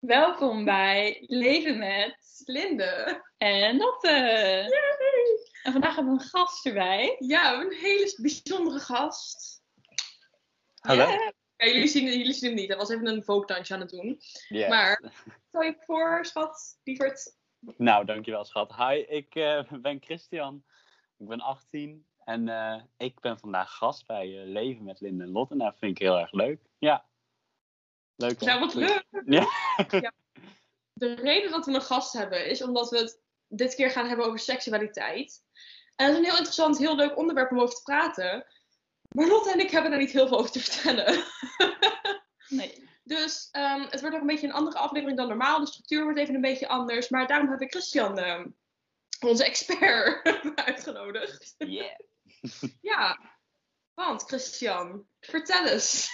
[0.00, 3.22] Welkom bij Leven met Linde.
[3.38, 4.08] en Lotte.
[5.62, 7.16] En vandaag hebben we een gast erbij.
[7.18, 9.62] Ja, een hele bijzondere gast.
[10.78, 11.02] Hallo.
[11.04, 12.68] Ja, jullie, zien, jullie zien hem niet.
[12.68, 14.18] Hij was even een folkdansje aan het doen.
[14.48, 14.68] Yes.
[14.68, 15.12] Maar-
[15.48, 17.36] Stel je voor, schat, lieverd.
[17.76, 18.76] Nou, dankjewel schat.
[18.76, 20.64] Hi, ik eh, ben Christian.
[21.18, 25.30] Ik ben 18 en eh, ik ben vandaag gast bij eh, Leven met Linde en
[25.30, 25.52] Lotte.
[25.52, 26.60] En dat vind ik heel erg leuk.
[26.78, 27.08] Ja.
[28.20, 29.04] Leuk wat leuk.
[29.90, 30.12] Ja.
[30.92, 34.26] De reden dat we een gast hebben is omdat we het dit keer gaan hebben
[34.26, 35.42] over seksualiteit.
[35.96, 38.46] En dat is een heel interessant, heel leuk onderwerp om over te praten.
[39.08, 41.06] Maar Lotte en ik hebben daar niet heel veel over te vertellen.
[42.48, 42.88] Nee.
[43.02, 45.60] Dus ehm, het wordt ook een beetje een andere aflevering dan normaal.
[45.60, 47.08] De structuur wordt even een beetje anders.
[47.08, 48.46] Maar daarom heb ik Christian, ehm,
[49.20, 51.54] onze expert, uitgenodigd.
[51.58, 51.98] Yeah.
[52.80, 53.18] Ja,
[53.94, 56.08] want Christian, vertel eens.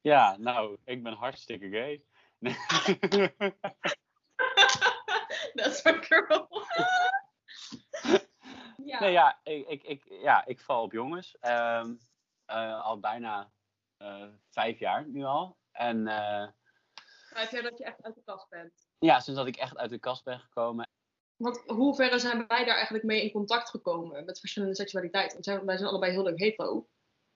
[0.00, 2.04] Ja, nou, ik ben hartstikke gay.
[2.38, 2.56] Nee.
[5.54, 6.48] That's my girl.
[8.84, 9.00] ja.
[9.00, 11.36] Nee, ja, ik, ik, ik, ja, ik val op jongens.
[11.40, 11.94] Ehm,
[12.44, 13.52] eh, al bijna
[13.96, 15.56] eh, vijf jaar nu al.
[15.72, 16.48] En eh,
[17.30, 18.88] Vijf jaar dat je echt uit de kast bent.
[18.98, 20.88] ja, sinds dat ik echt uit de kast ben gekomen.
[21.36, 25.42] Want hoe ver zijn wij daar eigenlijk mee in contact gekomen met verschillende seksualiteiten?
[25.42, 26.88] Want wij zijn allebei heel leuk hetero.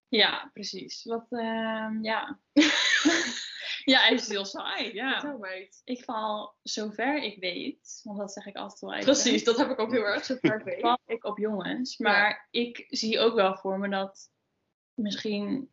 [0.08, 1.04] Ja, precies.
[1.04, 2.38] Wat, ehm, ja.
[3.92, 4.94] ja, hij is heel saai.
[4.94, 5.36] Ja.
[5.84, 9.04] Ik val, zover ik weet, want dat zeg ik altijd wel even.
[9.04, 10.80] Precies, dat heb ik ook heel erg zo ver weet.
[10.80, 11.98] val ik op jongens.
[11.98, 14.30] Maar ik zie ook wel voor me dat
[14.94, 15.70] misschien,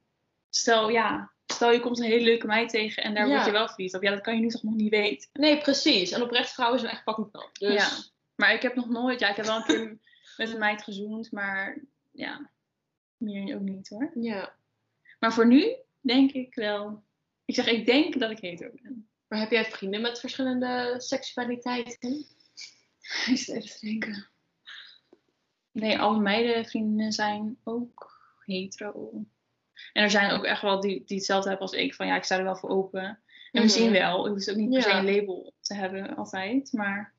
[0.49, 3.33] stel ja, stel je komt een hele leuke meid tegen en daar Ja.
[3.33, 4.03] word je wel verliefd op.
[4.03, 5.29] Ja, dat kan je nu toch nog niet weten.
[5.33, 6.11] Nee, precies.
[6.11, 7.57] En oprecht vrouwen zijn echt fucking knap.
[7.57, 7.89] Dus Ja.
[8.35, 9.97] Maar ik heb nog nooit, ja, ik heb wel een keer
[10.37, 12.49] met een meid gezoend, maar ja,
[13.21, 14.11] meer ook niet hoor.
[14.15, 14.55] ja.
[15.19, 17.03] Maar voor nu denk ik wel,
[17.45, 19.09] ik zeg ik denk dat ik hetero ben.
[19.27, 22.11] Maar heb jij vrienden met verschillende seksualiteiten?
[23.27, 24.27] Ik zit even te denken.
[25.71, 29.25] Nee, alle meidenvrienden zijn ook hetero.
[29.93, 31.95] En er zijn ook echt wel die, die hetzelfde hebben als ik.
[31.95, 33.03] Van ja, ik sta er wel voor open.
[33.03, 33.19] En
[33.51, 33.67] we Mhm.
[33.67, 34.25] zien wel.
[34.27, 34.97] Ik hoef ook niet per se Ja.
[34.99, 36.73] een label te hebben altijd.
[36.73, 37.13] Maar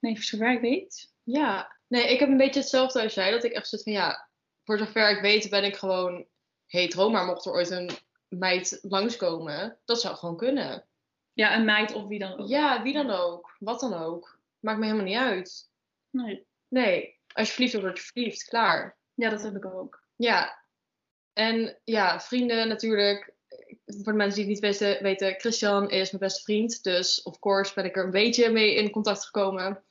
[0.00, 1.12] nee, voor zover ik weet.
[1.22, 1.76] Ja.
[1.86, 3.30] Nee, ik heb een beetje hetzelfde als jij.
[3.30, 4.27] Dat ik echt zit van ja,
[4.68, 6.26] voor zover ik weet ben ik gewoon
[6.66, 7.10] hetero.
[7.10, 7.90] Maar mocht er ooit een
[8.28, 10.86] meid langskomen, dat zou gewoon kunnen.
[11.32, 12.48] Ja, een meid of wie dan ook.
[12.48, 13.56] Ja, wie dan ook.
[13.58, 14.38] Wat dan ook.
[14.60, 15.70] Maakt me helemaal niet uit.
[16.10, 16.46] Nee.
[16.68, 18.44] Nee, als je verliefd wordt, word je verliefd.
[18.44, 18.96] Klaar.
[19.14, 20.02] Ja, dat heb ik ook.
[20.16, 20.64] Ja.
[21.32, 23.34] En ja, vrienden natuurlijk.
[23.86, 26.82] Voor de mensen die het niet weten, weten, Christian is mijn beste vriend.
[26.82, 29.84] Dus of course ben ik er een beetje mee in contact gekomen.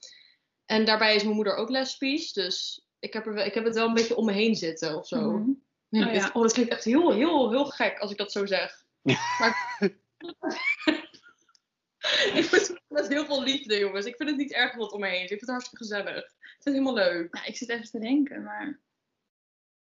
[0.65, 2.33] En daarbij is mijn moeder ook lesbisch.
[2.33, 4.97] Dus ik heb, er, wel- ik heb het wel een beetje om me heen zitten
[4.97, 5.31] of zo.
[5.31, 5.49] Mhm.
[5.89, 6.29] Oh, dit- ja.
[6.33, 8.85] oh, dat klinkt echt heel, heel, heel gek als ik dat zo zeg.
[9.39, 9.77] Maar
[12.33, 14.05] ik vind het met heel veel liefde, jongens.
[14.05, 15.21] Ik vind het niet erg wat om me heen.
[15.21, 16.17] Ik vind het hartstikke gezellig.
[16.25, 17.35] Ik vind het helemaal leuk.
[17.35, 18.79] Ja, ik zit even te denken, maar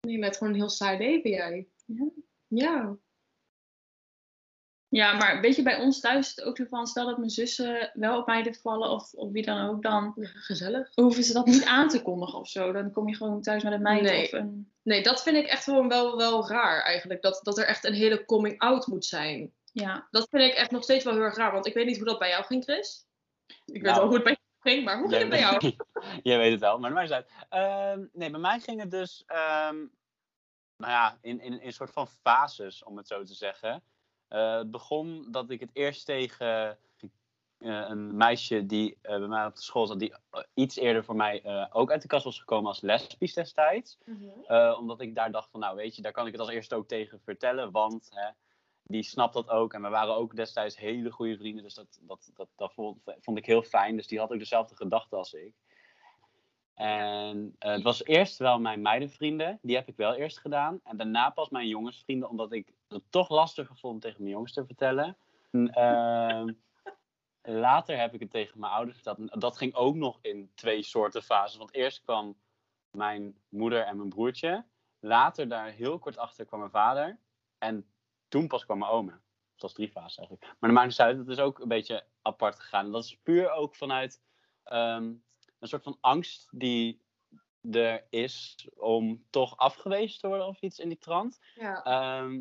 [0.00, 1.68] Nee, met gewoon een heel saai leven, jij.
[1.86, 2.06] Ja.
[2.46, 2.96] Ja.
[4.94, 7.30] Ja, maar weet je, bij ons thuis is het ook zo van, stel dat mijn
[7.30, 10.90] zussen wel op meiden vallen of, of wie dan ook, dan Ja, gezellig.
[10.94, 12.72] hoeven ze dat niet aan te kondigen of zo.
[12.72, 14.24] Dan kom je gewoon thuis met een meid Nee.
[14.24, 14.72] of een...
[14.82, 17.22] Nee, dat vind ik echt gewoon wel, wel raar eigenlijk.
[17.22, 19.52] Dat, dat er echt een hele coming out moet zijn.
[19.72, 21.52] Ja, Dat vind ik echt nog steeds wel heel erg raar.
[21.52, 23.06] Want ik weet niet hoe dat bij jou ging, Chris.
[23.46, 23.94] Ik weet Nou.
[23.96, 25.72] wel hoe het bij jou ging, maar hoe ging het bij jou?
[26.22, 27.30] Jij weet het wel, maar maakt niet uit.
[27.48, 29.76] Ehm, nee, bij mij ging het dus, ehm,
[30.76, 33.82] nou ja, in, in, in een soort van fases, om het zo te zeggen.
[34.34, 36.78] Eh, het begon dat ik het eerst tegen
[37.64, 40.14] eh, een meisje die eh, bij mij op de school zat, die
[40.54, 43.98] iets eerder voor mij ook uit de kast was gekomen als lesbisch destijds.
[44.46, 46.74] Eh, omdat ik daar dacht van, nou weet je, daar kan ik het als eerste
[46.74, 48.30] ook tegen vertellen, want hè,
[48.82, 49.72] die snapt dat ook.
[49.72, 53.38] En we waren ook destijds hele goede vrienden, dus dat, dat, dat, dat vond, vond
[53.38, 53.96] ik heel fijn.
[53.96, 55.52] Dus die had ook dezelfde gedachten als ik.
[56.74, 60.80] En het was eerst wel mijn meidenvrienden, die heb ik wel eerst gedaan.
[60.84, 64.66] En daarna pas mijn jongensvrienden, omdat ik het toch lastiger vond tegen mijn jongens te
[64.66, 65.16] vertellen.
[65.50, 66.52] En, ehm,
[67.42, 69.40] later heb ik het tegen mijn ouders verteld.
[69.40, 71.56] Dat ging ook nog in twee soorten fases.
[71.56, 72.36] Want eerst kwam
[72.90, 74.64] mijn moeder en mijn broertje.
[75.00, 77.18] Later, daar heel kort achter, kwam mijn vader.
[77.58, 77.86] En
[78.28, 79.12] toen pas kwam mijn oma.
[79.12, 80.56] Dat was drie fases eigenlijk.
[80.58, 82.84] Maar de maakt niet uit, het is ook een beetje apart gegaan.
[82.84, 84.22] En dat is puur ook vanuit
[84.64, 85.12] ehm,
[85.58, 87.02] een soort van angst die
[87.72, 91.40] er is om toch afgewezen te worden of iets in die trant.
[91.54, 91.82] Ja.
[91.82, 92.40] Ehm,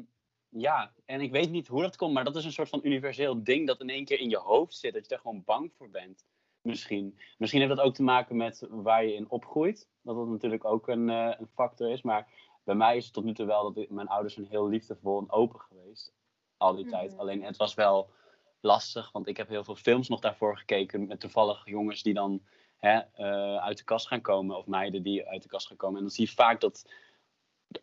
[0.55, 3.43] ja, en ik weet niet hoe dat komt, maar dat is een soort van universeel
[3.43, 5.89] ding dat in één keer in je hoofd zit, dat je er gewoon bang voor
[5.89, 6.25] bent.
[6.61, 7.19] Misschien.
[7.37, 9.89] Misschien heeft dat ook te maken met waar je in opgroeit.
[10.01, 12.01] Dat dat natuurlijk ook een, eh, een factor is.
[12.01, 12.27] Maar
[12.63, 15.19] bij mij is het tot nu toe wel dat ik- mijn ouders zijn heel liefdevol
[15.19, 16.13] en open geweest.
[16.57, 17.11] Al die tijd.
[17.11, 17.19] Mhm.
[17.19, 18.09] Alleen het was wel
[18.61, 22.41] lastig, want ik heb heel veel films nog daarvoor gekeken met toevallig jongens die dan
[22.77, 25.95] hè, eh, uit de kast gaan komen, of meiden die uit de kast gaan komen.
[25.95, 26.89] En dan zie je vaak dat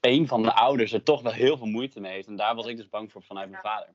[0.01, 2.27] een van de ouders er toch wel heel veel moeite mee heeft.
[2.29, 3.95] En daar was ik dus bang voor vanuit mijn vader.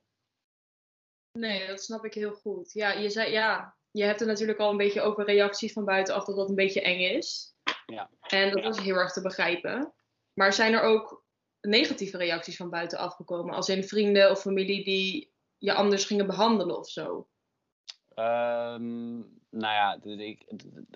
[1.31, 2.71] Nee, dat snap ik heel goed.
[2.73, 6.25] Ja, je zei, ja, je hebt er natuurlijk al een beetje over reacties van buitenaf
[6.25, 7.53] dat dat een beetje eng is.
[7.85, 8.09] Ja.
[8.27, 8.69] En dat Ja.
[8.69, 9.93] is heel erg te begrijpen.
[10.33, 11.23] Maar zijn er ook
[11.61, 13.55] negatieve reacties van buitenaf gekomen?
[13.55, 17.27] Als in vrienden of familie die je anders gingen behandelen of zo?
[18.13, 19.15] Ehm,
[19.49, 20.37] nou ja, de-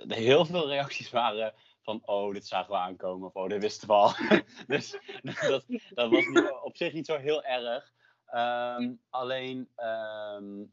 [0.07, 1.54] heel veel reacties waren
[1.89, 4.13] van, oh, dit zagen we aankomen, of oh, dit wisten we al.
[4.68, 6.25] dus dat, dat was
[6.63, 7.91] op zich niet zo heel erg.
[8.25, 10.63] Ehm, alleen, ehm,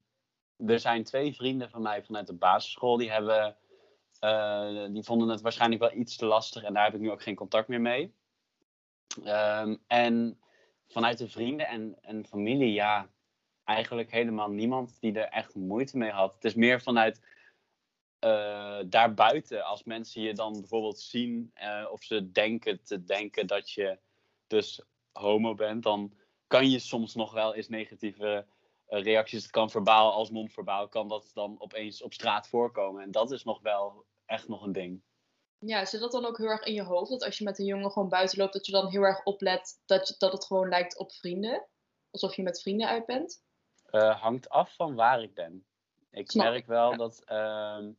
[0.66, 3.56] er zijn twee vrienden van mij vanuit de basisschool, die hebben,
[4.18, 7.22] eh, die vonden het waarschijnlijk wel iets te lastig en daar heb ik nu ook
[7.22, 8.14] geen contact meer mee.
[9.24, 10.40] Ehm, en
[10.88, 13.08] vanuit de vrienden en, en familie, ja,
[13.64, 16.34] eigenlijk helemaal niemand die er echt moeite mee had.
[16.34, 17.20] Het is meer vanuit
[18.26, 23.70] eh, daarbuiten, als mensen je dan bijvoorbeeld zien eh, of ze denken te denken dat
[23.70, 23.98] je
[24.46, 24.82] dus
[25.12, 26.12] homo bent, dan
[26.46, 28.46] kan je soms nog wel eens negatieve
[28.86, 29.42] eh, reacties.
[29.42, 33.02] Het kan verbaal als non-verbaal, kan dat dan opeens op straat voorkomen.
[33.02, 35.02] En dat is nog wel echt nog een ding.
[35.58, 37.10] Ja, zit dat dan ook heel erg in je hoofd?
[37.10, 39.82] Dat als je met een jongen gewoon buiten loopt, dat je dan heel erg oplet
[39.84, 41.66] dat, je, dat het gewoon lijkt op vrienden?
[42.10, 43.44] Alsof je met vrienden uit bent?
[44.20, 45.66] Hangt af van waar ik ben.
[46.10, 47.90] Ik Snap merk wel dat ehm,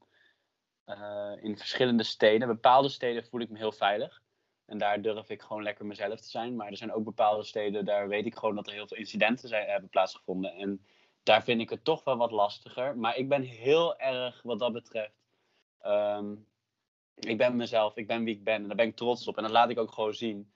[0.87, 4.21] eh, in verschillende steden, bepaalde steden voel ik me heel veilig.
[4.65, 6.55] En daar durf ik gewoon lekker mezelf te zijn.
[6.55, 9.49] Maar er zijn ook bepaalde steden, daar weet ik gewoon dat er heel veel incidenten
[9.49, 10.53] zijn, hebben plaatsgevonden.
[10.53, 10.85] En
[11.23, 12.97] daar vind ik het toch wel wat lastiger.
[12.97, 15.15] Maar ik ben heel erg wat dat betreft.
[15.79, 16.35] ehm,
[17.15, 18.55] ik ben mezelf, ik ben wie ik ben.
[18.55, 19.37] En daar ben ik trots op.
[19.37, 20.51] En dat laat ik ook gewoon zien.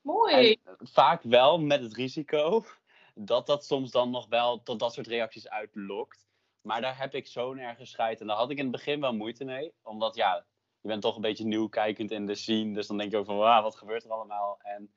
[0.00, 0.58] Mooi!
[0.64, 2.64] En vaak wel met het risico
[3.14, 6.26] dat dat soms dan nog wel tot dat soort reacties uitlokt.
[6.62, 8.20] Maar daar heb ik zo'n erge scheid.
[8.20, 9.72] En daar had ik in het begin wel moeite mee.
[9.82, 10.44] Omdat ja,
[10.80, 12.74] je bent toch een beetje nieuw kijkend in de scene.
[12.74, 14.58] Dus dan denk je ook van, wauw, wat gebeurt er allemaal?
[14.62, 14.92] En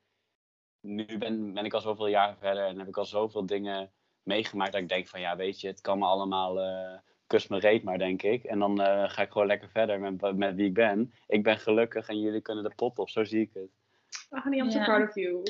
[0.80, 3.92] nu ben, ben ik al zoveel jaren verder en heb ik al zoveel dingen
[4.22, 4.72] meegemaakt.
[4.72, 6.60] Dat ik denk van, ja, weet je, het kan me allemaal...
[6.60, 8.44] eh kus me reet maar, denk ik.
[8.44, 11.12] En dan eh, ga ik gewoon lekker verder met, met wie ik ben.
[11.26, 13.10] Ik ben gelukkig en jullie kunnen de pot op.
[13.10, 13.70] Zo zie ik het.
[14.30, 15.42] Oh, honey, I'm so proud of you.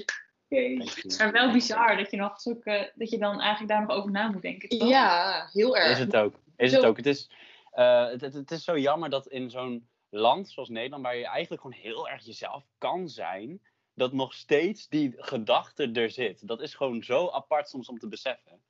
[0.49, 1.15] Dank je.
[1.19, 4.29] Maar wel bizar dat je, nog zulke, dat je dan eigenlijk daar nog over na
[4.29, 4.69] moet denken.
[4.69, 4.89] toch?
[4.89, 5.91] Ja, heel erg.
[5.91, 6.35] Is het ook.
[6.57, 6.97] Is het Zo- ook.
[6.97, 7.31] Het is,
[7.71, 11.27] eh, het, het, het is zo jammer dat in zo'n land zoals Nederland, waar je
[11.27, 13.61] eigenlijk gewoon heel erg jezelf kan zijn,
[13.95, 16.47] dat nog steeds die gedachte er zit.
[16.49, 18.61] Dat is gewoon zo apart soms om te beseffen.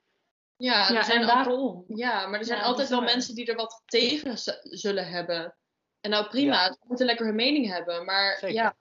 [0.56, 1.84] Ja, Ja, zijn en al- daarom.
[1.88, 5.54] ja, maar er zijn Ja, altijd wel mensen die er wat tegen zullen hebben.
[6.00, 6.72] En nou prima, Ja.
[6.72, 8.04] ze moeten lekker hun mening hebben.
[8.04, 8.54] Maar Zeker.
[8.56, 8.74] ja,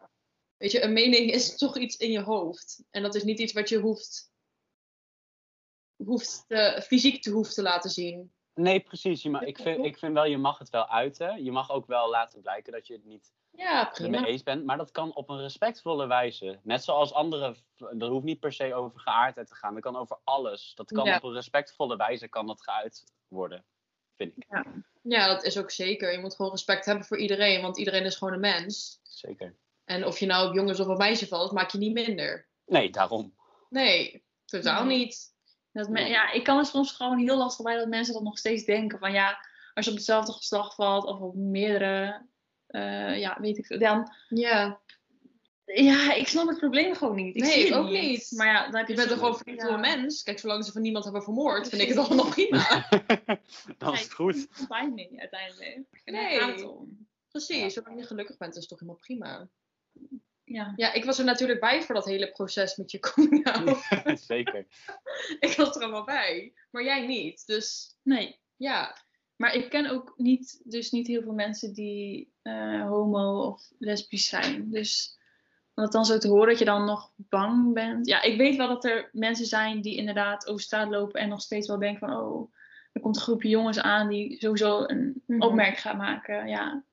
[0.58, 2.84] weet je, een mening is toch iets in je hoofd.
[2.92, 4.32] En dat is niet iets wat je hoeft,
[6.04, 8.34] hoeft te- fysiek te hoeft te laten zien.
[8.54, 9.22] Nee, precies.
[9.22, 11.44] Je ik, vind, ik vind wel, je mag het wel uiten.
[11.44, 14.66] Je mag ook wel laten blijken dat je het niet Ja, ermee eens bent.
[14.66, 16.60] Maar dat kan op een respectvolle wijze.
[16.64, 19.74] Net zoals andere, dat hoeft niet per se over geaardheid te gaan.
[19.74, 20.72] Dat kan over alles.
[20.76, 21.16] Dat kan Ja.
[21.16, 23.66] op een respectvolle wijze kan dat geuit worden,
[24.14, 24.46] vind ik.
[25.02, 26.12] Ja, dat is ook zeker.
[26.12, 29.00] Je moet gewoon respect hebben voor iedereen, want iedereen is gewoon een mens.
[29.04, 29.56] Zeker.
[29.86, 32.48] En of je nou op jongens of op meisje valt, maak je niet minder.
[32.66, 33.34] Nee, daarom.
[33.70, 34.98] Nee, totaal Nee.
[34.98, 35.34] niet.
[35.72, 38.38] Dat men- ja, ik kan er soms gewoon heel lastig bij dat mensen dat nog
[38.38, 39.00] steeds denken.
[39.00, 39.38] Van ja,
[39.74, 42.26] als je op hetzelfde geslacht valt of op meerdere,
[42.68, 43.80] eh, ja, weet ik veel.
[43.80, 44.82] Dan, Ja,
[45.66, 47.36] ja, ik snap het probleem gewoon niet.
[47.36, 48.32] Ik Nee, zie ik het ook niet.
[48.36, 49.74] Maar ja, dan heb je, je bent soms- gewoon ja.
[49.74, 50.24] een mens.
[50.24, 52.88] Kijk, zolang ze van niemand hebben vermoord, vind ik het allemaal prima.
[53.78, 54.48] Dan is het goed.
[54.68, 56.02] Bij mee uiteindelijk.
[56.06, 56.42] Nee.
[56.44, 57.08] het om.
[57.30, 59.50] Precies, zolang je gelukkig bent, is het toch helemaal prima.
[60.44, 60.74] Ja.
[60.76, 64.20] Ja, ik was er natuurlijk bij voor dat hele proces met je coming out.
[64.20, 64.66] Zeker.
[65.40, 66.54] ik was er allemaal bij.
[66.72, 67.46] Maar jij niet.
[67.46, 68.40] Dus Nee.
[68.56, 68.98] ja,
[69.36, 74.28] Maar ik ken ook niet, dus niet heel veel mensen die eh, homo of lesbisch
[74.30, 74.72] zijn.
[74.72, 75.20] Dus
[75.74, 78.08] om het dan zo te horen dat je dan nog bang bent.
[78.08, 81.42] Ja, ik weet wel dat er mensen zijn die inderdaad over straat lopen en nog
[81.42, 82.54] steeds wel denken van, oh,
[82.92, 85.42] er komt een groepje jongens aan die sowieso een Mhm.
[85.42, 86.48] opmerking gaat maken.
[86.48, 86.86] Ja,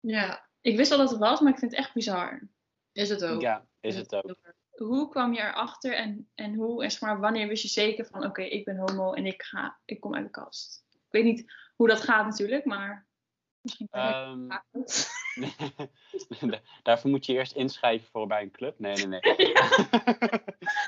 [0.00, 2.48] ja, ik wist wel dat het was, maar ik vind het echt bizar.
[2.92, 3.40] is het ook.
[3.40, 4.36] Ja, is het ook.
[4.70, 8.24] Hoe kwam je erachter en, en hoe, en zeg maar, wanneer wist je zeker van,
[8.24, 10.84] oké, ik ben homo en ik, ga, ik kom uit de kast?
[10.90, 13.08] Ik weet niet hoe dat gaat natuurlijk, maar
[13.60, 14.48] misschien Ehm,
[16.82, 18.78] daarvoor moet je eerst inschrijven voor bij een club.
[18.78, 19.20] Nee, nee, nee.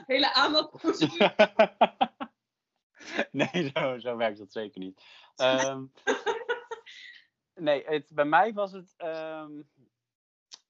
[0.06, 1.34] Hele aanmeldprocedure.
[3.30, 5.02] nee, zo, zo werkt dat zeker niet.
[5.36, 5.84] Ehm,
[7.54, 9.62] nee, het, bij mij was het ehm,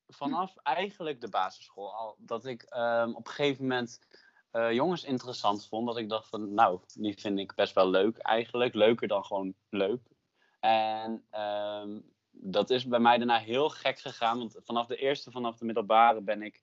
[0.07, 4.01] vanaf eigenlijk de basisschool al dat ik ehm, op een gegeven moment
[4.51, 5.87] eh, jongens interessant vond.
[5.87, 8.75] Dat ik dacht van, nou, die vind ik best wel leuk eigenlijk.
[8.75, 10.11] Leuker dan gewoon leuk.
[10.61, 14.39] En ehm, dat is bij mij daarna heel gek gegaan.
[14.39, 16.61] Want vanaf de eerste, vanaf de middelbare ben ik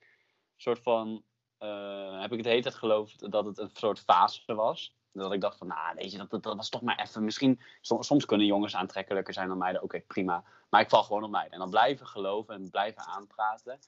[0.56, 1.24] soort van...
[1.58, 4.99] eh, heb ik het hele tijd geloofd dat het een soort fase was.
[5.12, 7.24] Dat ik dacht van, nou, weet je, dat, dat, was toch maar even...
[7.24, 9.84] Misschien, som- soms kunnen jongens aantrekkelijker zijn dan meiden.
[9.84, 10.44] Oké, prima.
[10.70, 11.54] Maar ik val gewoon op meiden.
[11.54, 13.80] En dan blijven geloven en blijven aanpraten.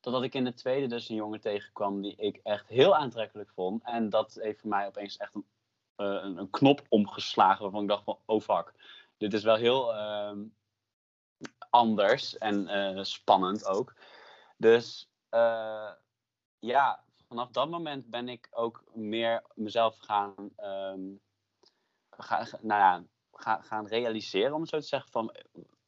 [0.00, 3.82] Totdat ik in de tweede dus een jongen tegenkwam die ik echt heel aantrekkelijk vond.
[3.84, 5.46] En dat heeft voor mij opeens echt een,
[5.96, 8.72] eh, een, een knop omgeslagen waarvan ik dacht van, oh fuck.
[9.16, 10.44] Dit is wel heel ehm,
[11.70, 13.94] anders en eh, spannend ook.
[14.56, 15.90] Dus eh,
[16.58, 20.34] ja, vanaf dat moment ben ik ook meer mezelf gaan,
[22.10, 25.10] ga, ga- nou ja, ga- gaan realiseren, om zo te zeggen.
[25.10, 25.34] Van,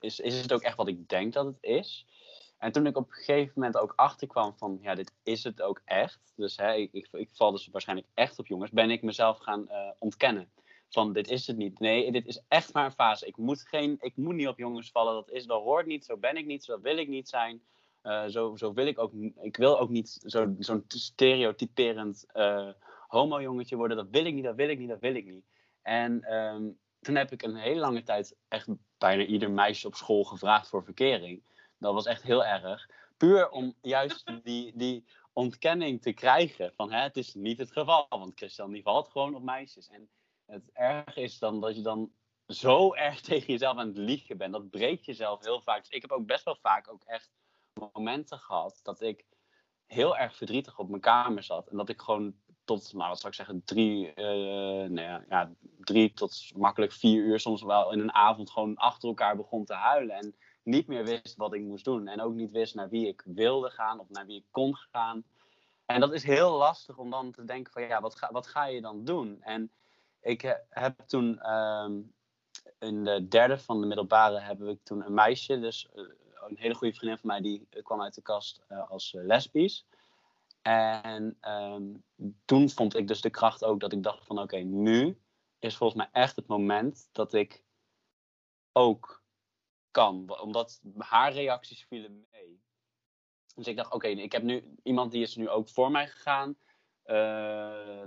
[0.00, 2.06] is, is het ook echt wat ik denk dat het is?
[2.59, 5.80] En toen ik op een gegeven moment ook achterkwam van, ja, dit is het ook
[5.85, 6.32] echt.
[6.37, 8.70] Dus hè, ik, ik, ik val dus waarschijnlijk echt op jongens.
[8.70, 10.50] Ben ik mezelf gaan eh, ontkennen.
[10.88, 11.78] Van, dit is het niet.
[11.78, 13.26] Nee, dit is echt maar een fase.
[13.26, 15.14] Ik moet, geen, ik moet niet op jongens vallen.
[15.14, 16.04] Dat, is, dat hoort niet.
[16.04, 16.64] Zo ben ik niet.
[16.64, 17.62] Zo wil ik niet zijn.
[18.02, 19.12] Eh, zo, zo wil ik ook.
[19.40, 22.69] Ik wil ook niet zo- zo'n stereotyperend eh
[23.09, 23.97] homo-jongetje worden.
[23.97, 25.45] Dat wil ik niet, dat wil ik niet, dat wil ik niet.
[25.83, 30.25] En ehm, toen heb ik een hele lange tijd echt bijna ieder meisje op school
[30.25, 31.42] gevraagd voor verkering.
[31.78, 32.88] Dat was echt heel erg.
[33.16, 36.73] Puur om juist die, die ontkenning te krijgen.
[36.75, 38.07] Van hè, het is niet het geval.
[38.09, 39.88] Want Christian die valt gewoon op meisjes.
[39.88, 40.11] En
[40.47, 42.12] het erg is dan dat je dan
[42.47, 44.52] zo erg tegen jezelf aan het liegen bent.
[44.52, 45.78] Dat breekt jezelf heel vaak.
[45.80, 47.30] Dus ik heb ook best wel vaak ook echt
[47.74, 49.24] momenten gehad dat ik
[49.86, 51.68] heel erg verdrietig op mijn kamer zat.
[51.68, 52.34] En dat ik gewoon
[52.64, 54.24] tot, nou wat zou ik zeggen, drie, eh,
[54.90, 59.08] nou ja, ja, drie tot makkelijk vier uur soms wel in een avond gewoon achter
[59.08, 60.16] elkaar begon te huilen.
[60.16, 62.08] En niet meer wist wat ik moest doen.
[62.08, 65.24] En ook niet wist naar wie ik wilde gaan of naar wie ik kon gaan.
[65.86, 68.66] En dat is heel lastig om dan te denken van ja, wat ga, wat ga
[68.66, 69.42] je dan doen?
[69.42, 69.70] En
[70.20, 72.00] ik heb toen ehm,
[72.78, 76.04] in de derde van de middelbare hebben we toen een meisje, dus eh,
[76.49, 79.25] een hele goede vriendin van mij, die eh, kwam uit de kast eh, als eh,
[79.25, 79.87] lesbisch.
[80.62, 81.94] En ehm,
[82.44, 85.18] toen vond ik dus de kracht ook dat ik dacht van oké, nu
[85.59, 87.62] is volgens mij echt het moment dat ik
[88.73, 89.23] ook
[89.90, 90.40] kan.
[90.40, 92.62] Omdat haar reacties vielen mee.
[93.54, 96.56] Dus ik dacht, oké, ik heb nu iemand die is nu ook voor mij gegaan.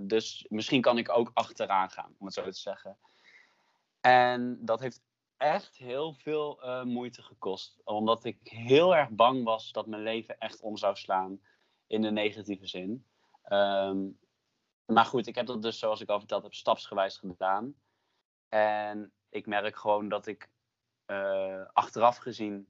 [0.07, 2.97] Dus misschien kan ik ook achteraan gaan, om het zo te zeggen.
[4.01, 5.01] En dat heeft
[5.43, 7.81] echt heel veel eh, moeite gekost.
[7.83, 11.41] Omdat ik heel erg bang was dat mijn leven echt om zou slaan.
[11.87, 13.05] In de negatieve zin.
[13.43, 14.07] Ehm,
[14.85, 17.75] maar goed, ik heb dat dus, zoals ik al verteld heb, stapsgewijs gedaan.
[18.49, 20.49] En ik merk gewoon dat ik
[21.05, 22.67] eh, achteraf gezien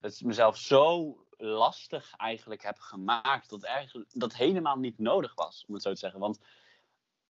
[0.00, 3.50] het mezelf zo lastig eigenlijk heb gemaakt.
[3.50, 6.20] Dat, eigenlijk, dat helemaal niet nodig was, om het zo te zeggen.
[6.20, 6.40] Want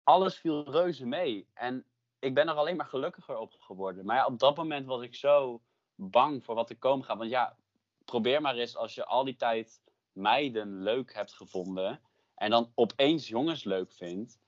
[0.03, 1.49] alles viel reuze mee.
[1.55, 1.87] En
[2.25, 4.05] ik ben er alleen maar gelukkiger op geworden.
[4.05, 5.63] Maar ja, op dat moment was ik zo
[5.95, 7.19] bang voor wat er komen gaat.
[7.19, 7.57] Want ja,
[8.05, 9.81] probeer maar eens als je al die tijd
[10.13, 12.01] meiden leuk hebt gevonden.
[12.35, 14.39] En dan opeens jongens leuk vindt.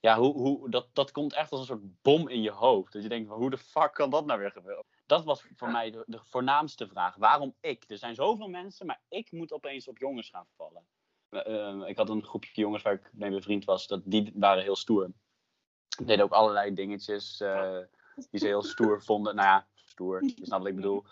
[0.00, 2.92] Ja, hoe, hoe, dat, dat komt echt als een soort bom in je hoofd.
[2.92, 4.84] Dat je denkt, van, hoe de fuck kan dat nou weer gebeuren?
[5.06, 7.16] Dat was voor mij de, de voornaamste vraag.
[7.16, 7.84] Waarom ik?
[7.86, 10.86] Er zijn zoveel mensen, maar ik moet opeens op jongens gaan vallen.
[11.28, 13.86] Eh, eh, ik had een groepje jongens waar ik mee bevriend was.
[13.86, 15.10] Dat, die waren heel stoer.
[15.96, 17.78] Die deden ook allerlei dingetjes eh,
[18.30, 19.34] die ze heel stoer vonden.
[19.34, 20.22] Nou ja, stoer.
[20.22, 21.04] Je snapt wat ik bedoel.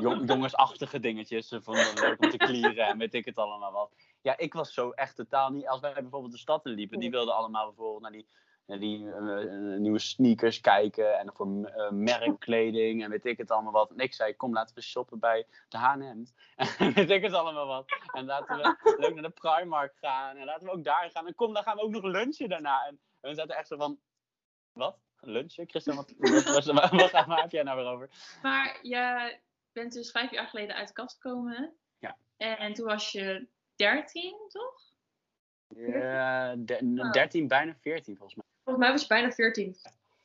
[0.00, 1.48] Jong, jongensachtige dingetjes.
[1.48, 3.94] Ze vonden het leuk om te klieren en weet ik het allemaal wat.
[4.22, 5.68] Ja, ik was zo echt totaal niet.
[5.68, 8.26] Als wij bijvoorbeeld de stad liepen, die wilden allemaal bijvoorbeeld naar die,
[8.66, 11.18] naar die eh, nieuwe sneakers kijken.
[11.18, 13.90] En voor eh, merkkleding en weet ik het allemaal wat.
[13.90, 16.24] En ik zei, kom laten we shoppen bij de H&M.
[16.78, 17.84] En weet ik het allemaal wat.
[18.12, 20.36] En laten we leuk naar de Primark gaan.
[20.36, 21.26] En laten we ook daar gaan.
[21.26, 22.86] En kom, dan gaan we ook nog lunchen daarna.
[22.86, 23.98] En, en we zaten echt zo van,
[24.74, 24.98] wat?
[25.20, 25.68] Lunchen?
[25.68, 28.10] Christian, wat, wat, wat, wat, waar heb jij nou weer over?
[28.42, 29.34] Maar je
[29.72, 31.72] bent dus vijf jaar geleden uit de kast gekomen.
[31.98, 32.16] Ja.
[32.36, 34.80] En toen was je dertien, toch?
[35.68, 38.44] Ja, de- 13, bijna 14 volgens mij.
[38.64, 39.76] Volgens mij was je bijna 14.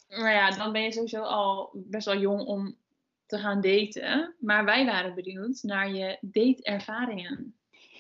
[0.10, 2.78] Maar ja, dan ben je sowieso al best wel jong om
[3.26, 4.36] te gaan daten.
[4.40, 7.56] Maar wij waren benieuwd naar je dateervaringen.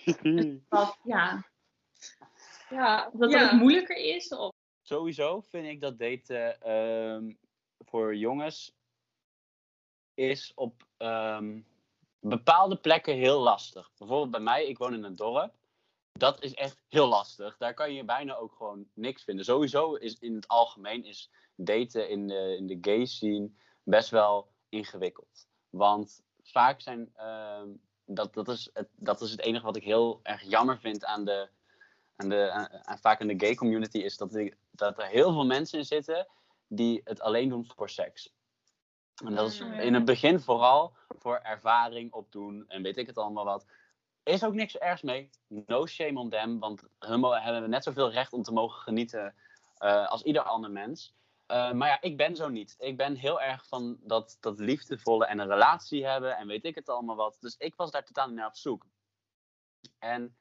[0.70, 1.44] Wat, ja,
[2.70, 3.40] Ja, of dat ja.
[3.50, 4.30] het moeilijker is.
[4.30, 4.54] Of...
[4.90, 7.34] Sowieso vind ik dat daten ehm,
[7.78, 8.76] voor jongens
[10.14, 11.62] is op ehm,
[12.20, 13.92] bepaalde plekken heel lastig.
[13.98, 15.54] Bijvoorbeeld bij mij, ik woon in een dorp.
[16.12, 17.58] Dat is echt heel lastig.
[17.58, 19.46] Daar kan je bijna ook gewoon niks vinden.
[19.46, 23.52] Sowieso is in het algemeen is daten in de, in de gay scene
[23.84, 25.48] best wel ingewikkeld.
[25.70, 27.70] Want vaak zijn, ehm,
[28.06, 31.26] dat, dat, is het, dat is het enige wat ik heel erg jammer vind aan
[31.26, 31.50] de,
[32.20, 35.32] en, de, en, en vaak in de gay community is dat, die- dat er heel
[35.34, 36.28] veel mensen in zitten
[36.68, 38.34] die het alleen doen voor seks.
[39.26, 39.74] En dat is Mm.
[39.74, 43.66] in het begin vooral voor ervaring opdoen en weet ik het allemaal wat.
[44.24, 45.30] Is ook niks ergs mee.
[45.48, 49.36] No shame on them, want hun hebben net zoveel recht om te mogen genieten
[49.78, 51.14] eh, als ieder ander mens.
[51.46, 52.76] Eh, maar ja, ik ben zo niet.
[52.80, 56.76] Ik ben heel erg van dat, dat liefdevolle en een relatie hebben en weet ik
[56.76, 57.38] het allemaal wat.
[57.40, 58.86] Dus ik was daar totaal niet naar op zoek.
[60.00, 60.38] En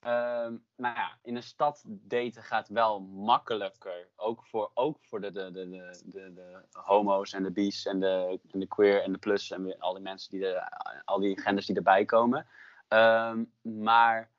[0.00, 4.08] ehm, nou ja, in een stad daten gaat wel makkelijker.
[4.16, 8.00] Ook voor, ook voor de, de, de, de, de, de homo's en de bi's en
[8.00, 10.68] de, de queer en de plus en al die mensen die er,
[11.04, 12.46] al die genders die erbij komen.
[12.88, 14.30] Ehm, maar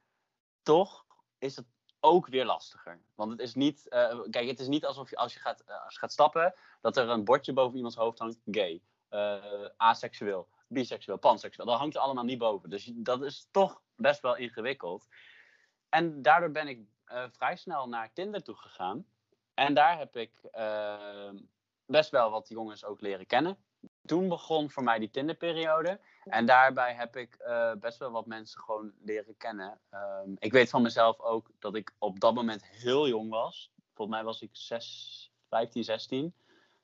[0.63, 1.05] toch
[1.37, 1.65] is het
[1.99, 3.01] ook weer lastiger.
[3.15, 5.83] Want het is niet, eh, kijk, het is niet alsof je als je gaat, eh,
[5.83, 10.47] als je gaat stappen, dat er een bordje boven iemands hoofd hangt, gay, eh, aseksueel,
[10.67, 11.67] biseksueel, panseksueel.
[11.67, 12.69] Dat hangt er allemaal niet boven.
[12.69, 15.07] Dus dat is toch best wel ingewikkeld.
[15.91, 19.05] En daardoor ben ik eh, vrij snel naar Tinder toe gegaan.
[19.53, 21.29] En daar heb ik eh,
[21.85, 23.57] best wel wat jongens ook leren kennen.
[24.05, 25.99] Toen begon voor mij die Tinderperiode.
[26.23, 29.79] En daarbij heb ik eh, best wel wat mensen gewoon leren kennen.
[29.89, 33.71] Ehm, ik weet van mezelf ook dat ik op dat moment heel jong was.
[33.93, 36.35] Volgens mij was ik 6, 15, 16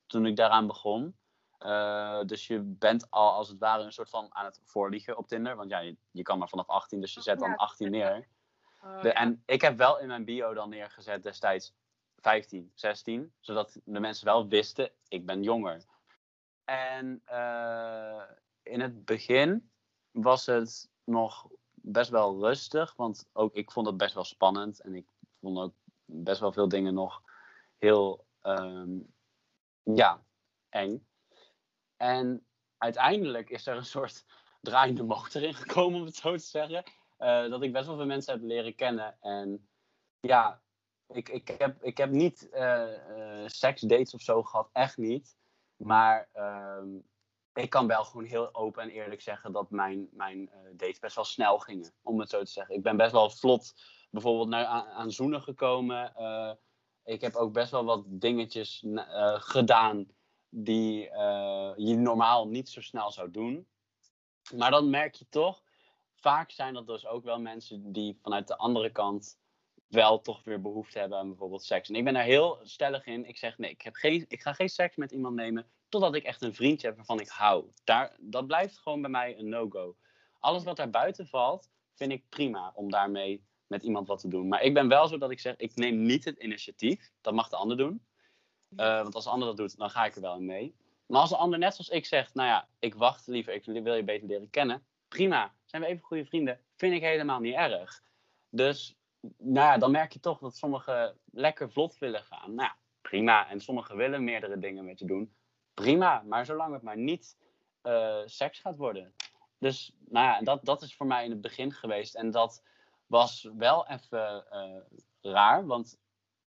[0.05, 1.17] toen ik daaraan begon.
[1.57, 5.27] Eh, dus je bent al als het ware een soort van aan het voorliegen op
[5.27, 5.55] Tinder.
[5.55, 7.55] Want ja, je, je kan maar vanaf 18, dus je zet dan Ja.
[7.55, 8.27] 18 neer.
[8.87, 9.13] Oh, De, ja.
[9.13, 11.73] en ik heb wel in mijn bio dan neergezet destijds
[12.17, 13.33] 15, 16.
[13.39, 15.85] Zodat de mensen wel wisten, ik ben jonger.
[16.65, 18.21] En eh,
[18.63, 19.71] in het begin
[20.11, 22.93] was het nog best wel rustig.
[22.95, 24.79] Want ook ik vond het best wel spannend.
[24.79, 25.07] En ik
[25.39, 25.73] vond ook
[26.05, 27.21] best wel veel dingen nog
[27.77, 28.99] heel, ehm,
[29.83, 30.23] ja,
[30.69, 31.07] eng.
[31.97, 32.45] En
[32.77, 34.25] uiteindelijk is er een soort
[34.61, 36.83] draaiende motor in gekomen, om het zo te zeggen.
[37.17, 39.17] Eh, dat ik best wel veel mensen heb leren kennen.
[39.21, 39.67] En
[40.19, 40.61] ja,
[41.07, 45.37] ik, ik, heb, ik heb niet eh, eh, seksdates of zo gehad, echt niet.
[45.75, 46.87] Maar ehm,
[47.53, 51.25] ik kan wel gewoon heel open en eerlijk zeggen dat mijn, mijn dates best wel
[51.25, 52.75] snel gingen, om het zo te zeggen.
[52.75, 53.73] Ik ben best wel vlot
[54.09, 56.13] bijvoorbeeld naar, aan, aan zoenen gekomen.
[57.03, 58.85] Ik heb ook best wel wat dingetjes
[59.33, 60.07] gedaan
[60.49, 60.99] die
[61.75, 63.67] je normaal niet zo snel zou doen.
[64.55, 65.63] Maar dan merk je toch,
[66.19, 69.37] vaak zijn dat dus ook wel mensen die vanuit de andere kant
[69.87, 71.89] wel toch weer behoefte hebben aan bijvoorbeeld seks.
[71.89, 73.27] En ik ben daar heel stellig in.
[73.27, 76.23] Ik zeg nee, ik, heb geen, ik ga geen seks met iemand nemen totdat ik
[76.23, 77.71] echt een vriendje heb waarvan ik hou.
[77.83, 79.95] Daar, dat blijft gewoon bij mij een no-go.
[80.39, 84.47] Alles wat daar buiten valt, vind ik prima om daarmee met iemand wat te doen.
[84.47, 87.11] Maar ik ben wel zo dat ik zeg, ik neem niet het initiatief.
[87.21, 88.05] Dat mag de ander doen.
[88.75, 90.75] Eh, want als de ander dat doet, dan ga ik er wel in mee.
[91.05, 93.95] Maar als de ander net zoals ik zegt, nou ja, ik wacht liever, ik wil
[93.95, 94.85] je beter leren kennen.
[95.07, 96.59] Prima, zijn we even goede vrienden?
[96.75, 98.03] Vind ik helemaal niet erg.
[98.49, 98.97] Dus,
[99.37, 102.55] nou ja, dan merk je toch dat sommigen lekker vlot willen gaan.
[102.55, 103.49] Nou ja, prima.
[103.49, 105.35] En sommigen willen meerdere dingen met je doen.
[105.73, 107.37] Prima, maar zolang het maar niet
[107.81, 109.13] eh, seks gaat worden.
[109.59, 112.15] Dus, nou ja, dat, dat is voor mij in het begin geweest.
[112.15, 112.63] En dat
[113.05, 114.81] was wel even eh,
[115.21, 115.99] raar, want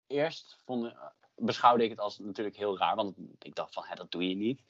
[0.07, 0.93] eerst vond,
[1.35, 4.35] beschouwde ik het als natuurlijk heel raar, want ik dacht van, hè, dat doe je
[4.35, 4.63] niet.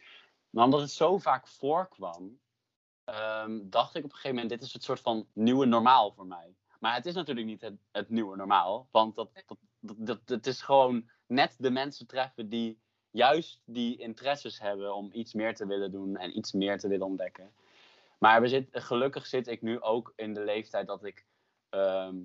[0.49, 2.39] Maar omdat het zo vaak voorkwam,
[3.13, 6.28] ehm, dacht ik op een gegeven moment, dit is het soort van nieuwe normaal voor
[6.28, 6.56] mij.
[6.80, 10.48] Maar het is natuurlijk niet het, het nieuwe normaal, want dat, dat, dat, dat, het
[10.48, 12.80] is gewoon net de mensen treffen die
[13.12, 17.06] juist die interesses hebben om iets meer te willen doen en iets meer te willen
[17.06, 17.54] ontdekken.
[18.17, 21.26] Maar we zit, gelukkig zit ik nu ook in de leeftijd dat ik
[21.69, 22.17] ehm,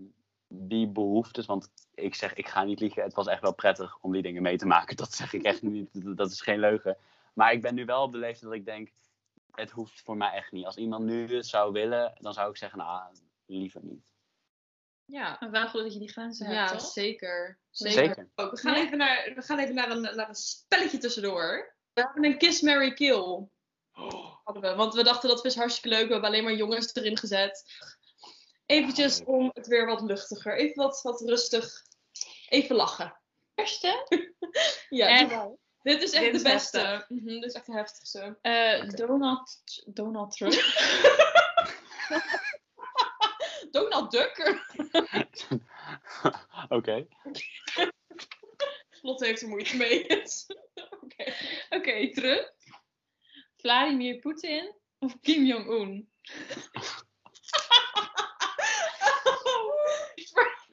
[0.49, 4.12] die behoeftes, want ik zeg, ik ga niet liegen, het was echt wel prettig om
[4.12, 4.97] die dingen mee te maken.
[5.05, 6.97] Dat zeg ik echt niet, dat is geen leugen.
[7.35, 8.92] Maar ik ben nu wel op de leeftijd dat ik denk,
[9.55, 10.64] het hoeft voor mij echt niet.
[10.67, 13.12] Als iemand nu het zou willen, dan zou ik zeggen, nou,
[13.47, 14.12] liever niet.
[15.05, 16.87] Ja, Maar wel goed dat je die grenzen hebt, ja toch?
[16.87, 17.59] zeker.
[17.71, 18.05] Zeker.
[18.05, 18.31] Zeker.
[18.35, 18.51] Ook.
[18.51, 18.81] We gaan Ja.
[18.85, 21.77] even, naar, we gaan even naar, een, naar een spelletje tussendoor.
[21.93, 23.49] We hebben een Kiss, Mary Kill.
[24.45, 26.07] Hadden we, want we dachten dat was hartstikke leuk.
[26.07, 27.64] We hebben alleen maar jongens erin gezet.
[28.67, 29.29] Eventjes leuk.
[29.29, 30.57] om het weer wat luchtiger.
[30.57, 31.83] Even wat, wat rustig.
[32.49, 33.21] Even lachen.
[33.55, 34.07] Eerste?
[34.88, 35.31] Ja, Echt?
[35.85, 36.79] Dit is echt Dit is de beste.
[36.79, 37.09] heftig.
[37.09, 38.38] Mhm, dit is echt de heftigste.
[38.42, 40.53] Eh, Donald, Donald Trump.
[43.70, 44.61] Donald Duck.
[46.68, 47.07] Oké.
[49.03, 50.07] Lotte heeft er moeite mee.
[51.05, 51.33] Oké.
[51.70, 52.53] Oké, Trump.
[53.57, 56.11] Vladimir Poetin of Kim Jong-un?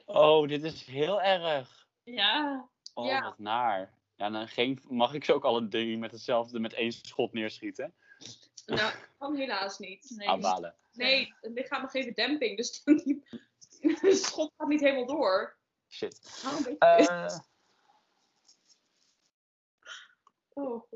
[0.06, 1.86] Oh, dit is heel erg.
[2.02, 2.68] Ja.
[2.94, 3.22] Oh, Ja.
[3.22, 3.92] wat naar.
[4.16, 7.94] Ja, dan geen, mag ik ze ook alle drie met hetzelfde, met één schot neerschieten?
[8.66, 10.12] nou, kan helaas niet.
[10.16, 10.28] Nee.
[10.28, 10.74] Afbalen.
[10.92, 13.22] Nee, het lichaam geeft demping, dus die-
[13.80, 15.56] de schot gaat niet helemaal door.
[15.88, 16.42] Shit.
[16.46, 16.78] Oh, een beetje.
[16.78, 17.38] Eh,
[20.52, 20.92] oh.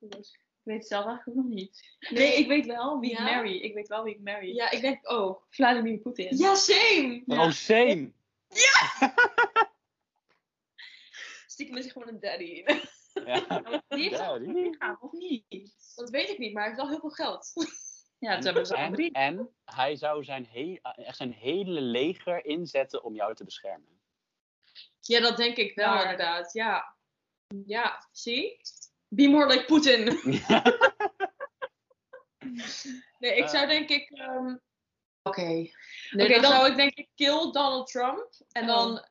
[0.00, 1.96] Ik weet het zelf eigenlijk ook nog niet.
[2.10, 3.18] Nee, ik weet wel wie Ja?
[3.28, 3.56] ik marry.
[3.56, 4.54] Ik weet wel wie ik marry.
[4.54, 5.46] Ja, ik denk ook.
[5.50, 6.36] Vladimir Poetin.
[6.36, 7.22] Ja, same!
[7.26, 8.12] Oh, same.
[11.60, 12.64] Stiekem is hij gewoon een daddy.
[13.24, 13.82] Ja.
[13.88, 14.18] Die
[15.00, 15.74] of niet?
[15.94, 17.52] Dat weet ik niet, maar hij heeft wel heel veel geld.
[18.18, 19.12] Ja, dat hebben ze al en, drie.
[19.12, 24.00] en hij zou zijn, he- echt zijn hele leger inzetten om jou te beschermen.
[25.00, 26.02] Ja, dat denk ik wel Ja.
[26.02, 26.52] inderdaad.
[26.52, 26.96] Ja.
[27.66, 28.60] Ja, zie?
[29.08, 30.04] Be more like Putin.
[33.18, 33.68] Nee, ik zou Eh.
[33.68, 34.10] denk ik...
[34.10, 34.56] ehm,
[35.22, 35.42] Oké.
[35.42, 38.28] Nee, dan, dan- zou ik denk ik kill Donald Trump.
[38.52, 38.68] En Oh.
[38.76, 39.08] dan...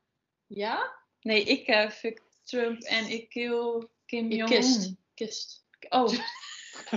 [0.47, 0.97] Ja?
[1.21, 4.47] Nee, ik eh fuck Trump en ik kill Kim Jong-un.
[4.57, 4.93] kist.
[5.13, 5.65] Kist.
[5.89, 6.13] Oh.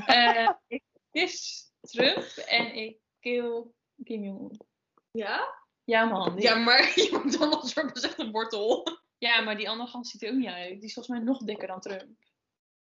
[0.06, 3.64] Eh, ik kiss Trump en ik kill
[4.04, 4.60] Kim Jong-un.
[5.10, 5.54] Ja?
[5.84, 6.34] Ja man.
[6.36, 6.94] die- Ja, maar
[7.38, 8.98] Donald Trump is echt een wortel.
[9.18, 10.68] ja, maar die andere gast ziet er ook niet uit.
[10.80, 12.16] Die is volgens mij nog dikker dan Trump.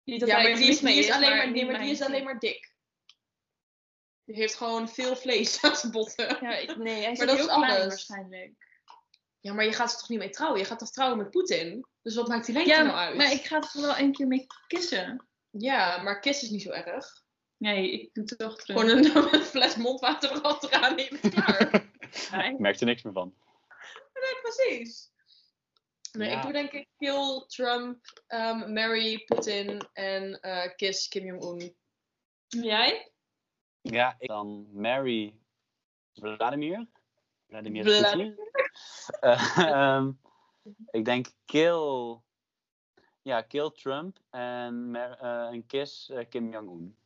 [0.04, 1.90] Niet dat Ja, hij maar die is, mee die is alleen maar, nee, maar die
[1.90, 2.72] is alleen maar dik.
[4.24, 6.38] Die heeft gewoon veel vlees aan zijn botten.
[6.40, 7.86] Ja, ik, nee, hij is Maar heel dat is alles.
[7.86, 8.63] waarschijnlijk.
[9.44, 10.60] Ja, maar je gaat er toch niet mee trouwen?
[10.60, 11.86] Je gaat toch trouwen met Poetin?
[12.02, 13.16] Dus wat maakt die lengte Ja, nou uit?
[13.16, 15.26] maar ik ga er wel een keer mee kissen.
[15.50, 17.22] Ja, maar kiss is niet zo erg.
[17.56, 18.80] Nee, ik doe toch Trump.
[18.80, 22.52] Gewoon een, een fles mondwater erachteraan en je bent klaar.
[22.52, 23.34] Ik merk er niks meer van.
[24.14, 25.12] nee, precies.
[26.12, 26.36] Nee, Ja.
[26.36, 31.76] ik doe denk ik kill Trump, um, marry Poetin en eh, kiss Kim Jong-un.
[32.46, 33.12] Jij?
[33.80, 35.34] Ja, ik dan Mary
[36.14, 36.86] Vladimir.
[37.48, 38.34] Vladimir Vladimir.
[39.20, 40.10] Eh, ehm,
[40.90, 42.18] ik denk kill.
[43.22, 46.96] Ja, kill Trump en, eh, en kiss eh, Kim Jong-un.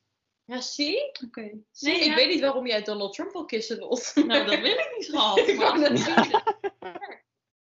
[0.44, 1.10] Ja, zie?
[1.26, 1.50] Oké.
[1.70, 4.12] Zie, ik weet niet waarom jij Donald Trump wil kissen, Lot.
[4.26, 5.38] Nou, dat wil ik niet, schat.
[5.38, 6.42] Ik Maar- zeggen.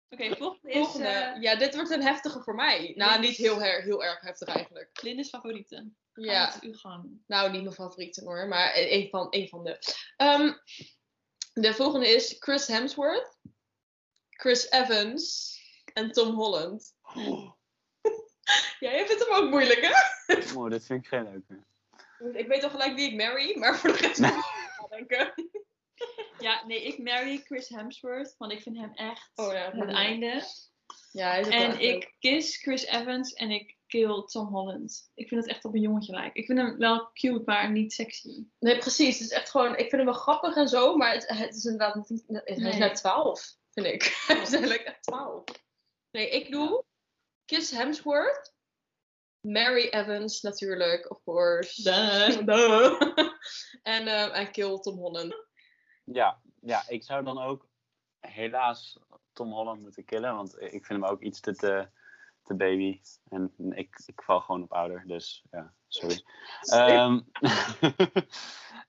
[0.09, 1.07] Oké, volgende is Volgende.
[1.07, 2.93] eh Ja, dit wordt een heftige voor mij.
[2.95, 4.99] Nou, niet heel, her- heel erg heftig eigenlijk.
[5.01, 5.97] Linda's favorieten.
[6.13, 6.53] Ja, Ja.
[6.61, 7.21] uw gang.
[7.27, 9.77] nou niet mijn favorieten hoor, maar een van, een van de.
[10.17, 10.53] Ehm,
[11.53, 13.37] de volgende is Chris Hemsworth,
[14.41, 15.55] Chris Evans
[15.93, 16.93] en Tom Holland.
[18.79, 20.35] Ja, jij vindt hem ook moeilijk hè?
[20.57, 22.37] Oh, dit vind ik geen leuke.
[22.39, 25.33] Ik weet al gelijk wie ik marry, maar voor de rest moet ik nadenken.
[26.39, 30.43] Ja, nee, ik marry Chris Hemsworth, want ik vind hem echt Oh ja, het einde.
[31.11, 31.81] Ja, hij is ook wel En leuk.
[31.81, 35.11] ik kiss Chris Evans en ik kill Tom Holland.
[35.13, 36.41] Ik vind het echt op een jongetje lijken.
[36.41, 38.43] Ik vind hem wel cute, maar niet sexy.
[38.59, 39.19] Nee, precies.
[39.19, 41.65] Het is echt gewoon, ik vind hem wel grappig en zo, maar het, het is
[41.65, 44.03] inderdaad niet, hij is net 12, vind ik.
[44.27, 45.43] Hij is eigenlijk echt 12.
[46.11, 46.83] Nee, ik doe
[47.45, 48.53] Kiss Hemsworth,
[49.39, 51.83] Mary Evans natuurlijk, of course.
[51.83, 53.01] Duh.
[53.95, 55.35] en, eh, en kill Tom Holland.
[56.03, 57.67] Ja, ja, ik zou dan ook
[58.19, 58.99] helaas
[59.33, 61.89] Tom Holland moeten killen, want ik vind hem ook iets te, te,
[62.43, 63.01] te baby.
[63.29, 66.23] En ik, ik val gewoon op ouder, dus ja, sorry.
[66.61, 67.19] Ehm,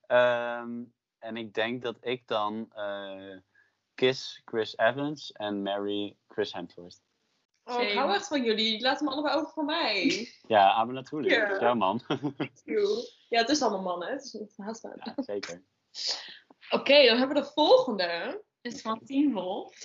[0.07, 0.83] ehm,
[1.19, 3.37] en ik denk dat ik dan eh,
[4.03, 7.01] kiss Chris Evans en marry Chris Hemsworth.
[7.65, 8.81] Oh, ik hou echt van jullie.
[8.81, 10.29] Laat hem allebei over voor mij.
[10.49, 11.35] Ja, aber natuurlijk.
[11.35, 11.61] Ja.
[11.61, 12.01] Ja, man.
[13.29, 14.09] ja, het is allemaal mannen.
[14.09, 15.63] Het is niet haast ja, zeker.
[16.71, 18.43] Oké, dan hebben we de volgende.
[18.61, 19.77] Het is van Teen Wolf.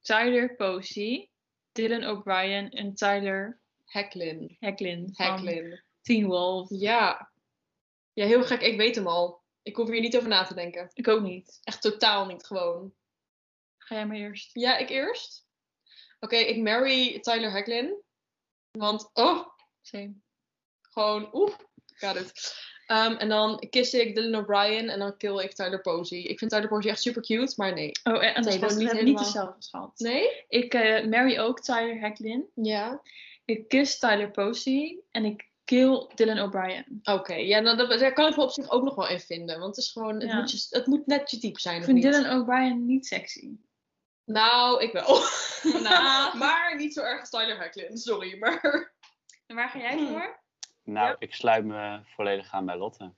[0.00, 1.30] Tyler Posey,
[1.72, 4.56] Dylan O'Brien en Tyler Hecklin.
[4.60, 5.82] Hecklin Hecklin.
[6.02, 6.68] Teen Wolf.
[6.70, 7.32] Ja.
[8.12, 8.60] Ja, heel gek.
[8.60, 9.42] Ik weet hem al.
[9.62, 10.90] Ik hoef hier niet over na te denken.
[10.92, 11.60] Ik ook niet.
[11.62, 12.94] Echt totaal niet gewoon.
[13.94, 14.50] Ga jij maar eerst.
[14.52, 15.46] Ja, ik eerst.
[16.20, 17.94] Oké, ik marry Tyler Hecklin.
[18.70, 19.46] Want, oh,
[19.82, 20.14] Same.
[20.80, 21.52] gewoon, oeh,
[21.94, 22.54] got it.
[22.86, 26.18] Ehm, en dan kiss ik Dylan O'Brien en dan kill ik Tyler Posey.
[26.18, 27.90] Ik vind Tyler Posey echt super cute, maar nee.
[28.04, 29.92] Oh, en Nee, dat is niet helemaal- dezelfde schat.
[29.98, 30.44] Nee?
[30.48, 32.46] Ik eh, marry ook Tyler Hecklin.
[32.54, 33.02] Ja.
[33.44, 37.00] Ik kiss Tyler Posey en ik kill Dylan O'Brien.
[37.02, 39.58] Oké, ja, nou, dat, daar kan ik me op zich ook nog wel in vinden.
[39.60, 40.36] Want het is gewoon, het, Ja.
[40.40, 42.02] moet, je, het moet net je type zijn, Ik vind?
[42.02, 43.50] Dylan O'Brien niet sexy.
[44.24, 45.18] Nou, ik wel.
[45.82, 46.36] Nou.
[46.38, 48.38] maar niet zo erg als Tyler Hecklin, sorry.
[48.38, 48.92] Maar
[49.46, 50.08] En waar ga jij Hmm.
[50.08, 50.42] voor?
[50.82, 51.16] Nou, Ja.
[51.18, 53.14] ik sluit me volledig aan bij Lotte.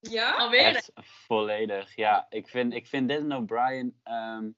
[0.00, 0.34] ja?
[0.36, 0.64] Alweer?
[0.64, 1.96] Echt volledig.
[1.96, 4.00] Ja, ik vind, ik vind Dylan O'Brien.
[4.02, 4.50] ehm,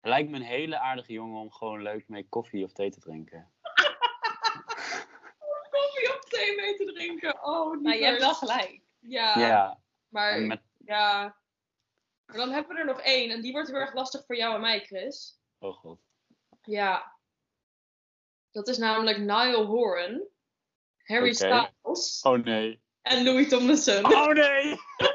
[0.00, 3.52] lijkt me een hele aardige jongen om gewoon leuk mee koffie of thee te drinken.
[5.70, 7.44] Koffie op thee mee te drinken.
[7.44, 8.80] Oh, niet Nou, je hebt wel gelijk.
[8.98, 10.62] Ja, ja, maar, met.
[10.78, 11.36] ja.
[12.28, 13.30] Maar dan hebben we er nog één.
[13.30, 15.38] En die wordt heel erg lastig voor jou en mij, Chris.
[15.58, 16.00] Oh god.
[16.62, 17.16] Ja.
[18.50, 20.28] Dat is namelijk Niall Horan,
[21.02, 21.32] Harry.
[21.32, 22.82] Styles Oh nee.
[23.02, 24.04] en Louis Tomlinson.
[24.04, 24.76] Oh nee!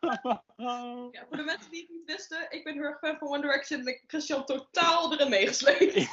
[0.56, 3.40] Ja, voor de mensen die het niet wisten, ik ben heel erg fan van One
[3.40, 5.94] Direction en ik heb Christian totaal erin meegesleept.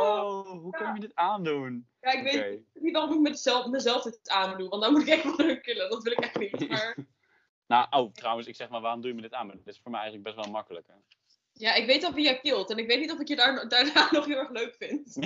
[0.00, 1.88] oh, hoe kan je dit aandoen?
[2.00, 5.36] Ja, ik weet niet waarom ik mezelf, mezelf dit aandoe, want dan moet ik echt
[5.36, 5.90] wel killen.
[5.90, 6.68] Dat wil ik echt niet.
[6.68, 6.96] Maar
[7.66, 9.46] Nou, oh, trouwens, ik zeg maar, waarom doe je me dit aan?
[9.46, 10.86] Maar dit is voor mij eigenlijk best wel makkelijk.
[10.86, 10.94] Hè?
[11.52, 13.68] ja, ik weet al wie jij kilt en ik weet niet of ik je daar,
[13.68, 15.16] daarna nog heel erg leuk vind.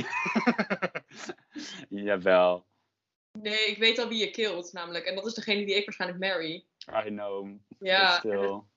[2.07, 2.67] Jawel,
[3.41, 5.05] Nee, ik weet al wie je kilt namelijk.
[5.05, 6.65] En dat is degene die ik waarschijnlijk marry.
[7.07, 7.49] I know.
[7.79, 8.19] Ja.
[8.19, 8.69] Stil.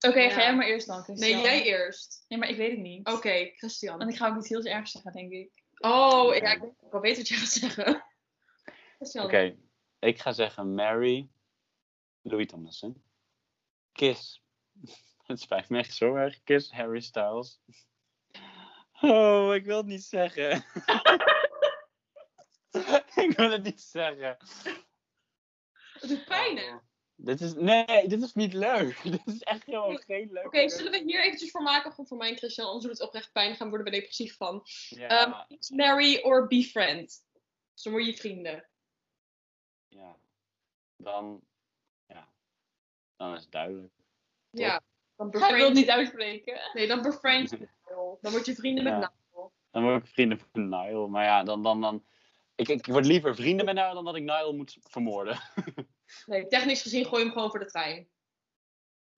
[0.00, 0.30] Oké, Ja.
[0.30, 1.02] ga jij maar eerst dan.
[1.02, 1.30] Christian.
[1.30, 2.24] Nee, jij eerst.
[2.28, 3.08] Nee, maar ik weet het niet.
[3.08, 3.98] Oké, Christian.
[3.98, 5.64] Want ik ga ook iets heel ergs zeggen, denk ik.
[5.78, 8.04] Oh, ja, ik weet wel weet wat jij gaat zeggen.
[8.96, 9.24] Christian.
[9.24, 9.56] Oké,
[9.98, 11.28] ik ga zeggen Mary
[12.22, 13.02] Louis Tomlinson.
[13.92, 14.42] Kiss.
[15.26, 16.42] Het spijt me echt zo erg.
[16.44, 17.60] Kiss Harry Styles.
[19.00, 20.50] Oh, ik wil het niet zeggen.
[23.24, 24.36] ik wil het niet zeggen.
[25.98, 26.74] Het doet pijn, hè?
[27.18, 29.02] Dit is, nee, dit is niet leuk.
[29.12, 30.46] Dit is echt gewoon geen leuk.
[30.46, 31.90] Oké, zullen we hier eventjes voor maken?
[31.90, 33.56] Gewoon voor mij en Christian, anders doet het oprecht pijn.
[33.56, 34.62] Gaan worden we depressief van.
[34.88, 37.24] Ja, Ehm, marry or befriend.
[37.72, 38.68] Dus dan word je vrienden.
[39.88, 40.16] ja.
[40.96, 41.40] Dan,
[42.06, 42.28] ja.
[43.16, 43.92] Dan is het duidelijk.
[44.50, 44.80] Ja.
[45.16, 45.74] Dan Ga ik wil het befriend.
[45.74, 46.60] niet uitspreken.
[46.72, 47.68] Nee, dan befriend je.
[48.20, 48.92] Dan word je vrienden met.
[48.92, 49.50] Niall.
[49.70, 51.08] Dan word ik vrienden met Niall.
[51.08, 52.04] Maar ja, dan, dan, dan.
[52.54, 55.38] Ik, ik word liever vrienden met Niall dan dat ik Niall moet vermoorden.
[56.26, 58.08] Nee, technisch gezien gooi je hem gewoon voor de trein.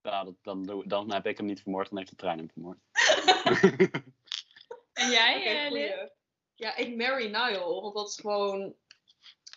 [0.01, 2.49] Ja, dat, dan, doe- dan heb ik hem niet vermoord, dan heeft de trein hem
[2.51, 2.77] vermoord.
[4.93, 6.07] En jij, eh?
[6.55, 8.75] Ja, ik marry Niall, want dat is gewoon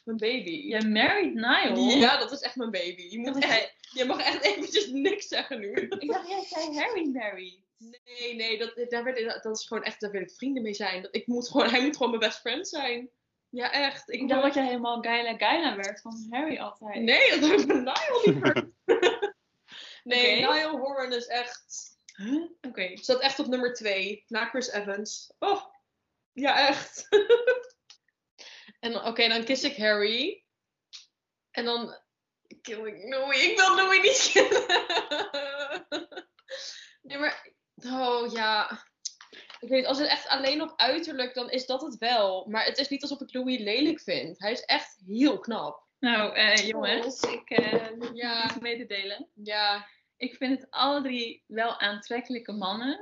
[0.04, 0.50] mijn baby.
[0.50, 1.98] Je married Niall?
[1.98, 3.02] Ja, dat is echt mijn baby.
[3.02, 5.72] Je, moet dacht echt, je mag echt eventjes niks zeggen nu.
[5.72, 7.60] Ik dacht, jij zei Harry married.
[8.04, 11.02] Nee, nee, dat, daar werd, dat is gewoon echt, daar wil ik vrienden mee zijn.
[11.02, 13.10] Dat, ik moet gewoon, hij moet gewoon mijn best friend zijn.
[13.52, 14.10] Ja, echt.
[14.10, 17.02] Ik Ik dacht dat je helemaal geila geila werd van Harry altijd.
[17.02, 18.70] Nee, dat heb ik met Niall liever.
[20.04, 20.52] nee, Oké.
[20.52, 21.90] Niall Horan is echt...
[22.16, 22.44] Huh?
[22.60, 22.96] Oké.
[22.96, 25.32] Staat echt op nummer 2, na Chris Evans.
[25.38, 25.64] Oh,
[26.32, 27.08] ja echt.
[28.80, 30.44] en oké, dan kiss ik Harry.
[31.50, 31.98] En dan
[32.62, 33.44] kill ik Louis.
[33.44, 34.66] Ik wil Louis niet killen.
[37.02, 37.50] nee, maar...
[37.74, 38.84] Oh, ja...
[39.62, 42.46] Ik weet, als het echt alleen op uiterlijk, dan is dat het wel.
[42.48, 44.38] Maar het is niet alsof ik Louis lelijk vind.
[44.38, 45.86] Hij is echt heel knap.
[45.98, 48.44] Nou, eh, jongens, ik eh wil Ja.
[48.44, 49.28] iets mededelen.
[49.34, 49.86] Ja.
[50.16, 53.00] Ik vind het alle drie wel aantrekkelijke mannen.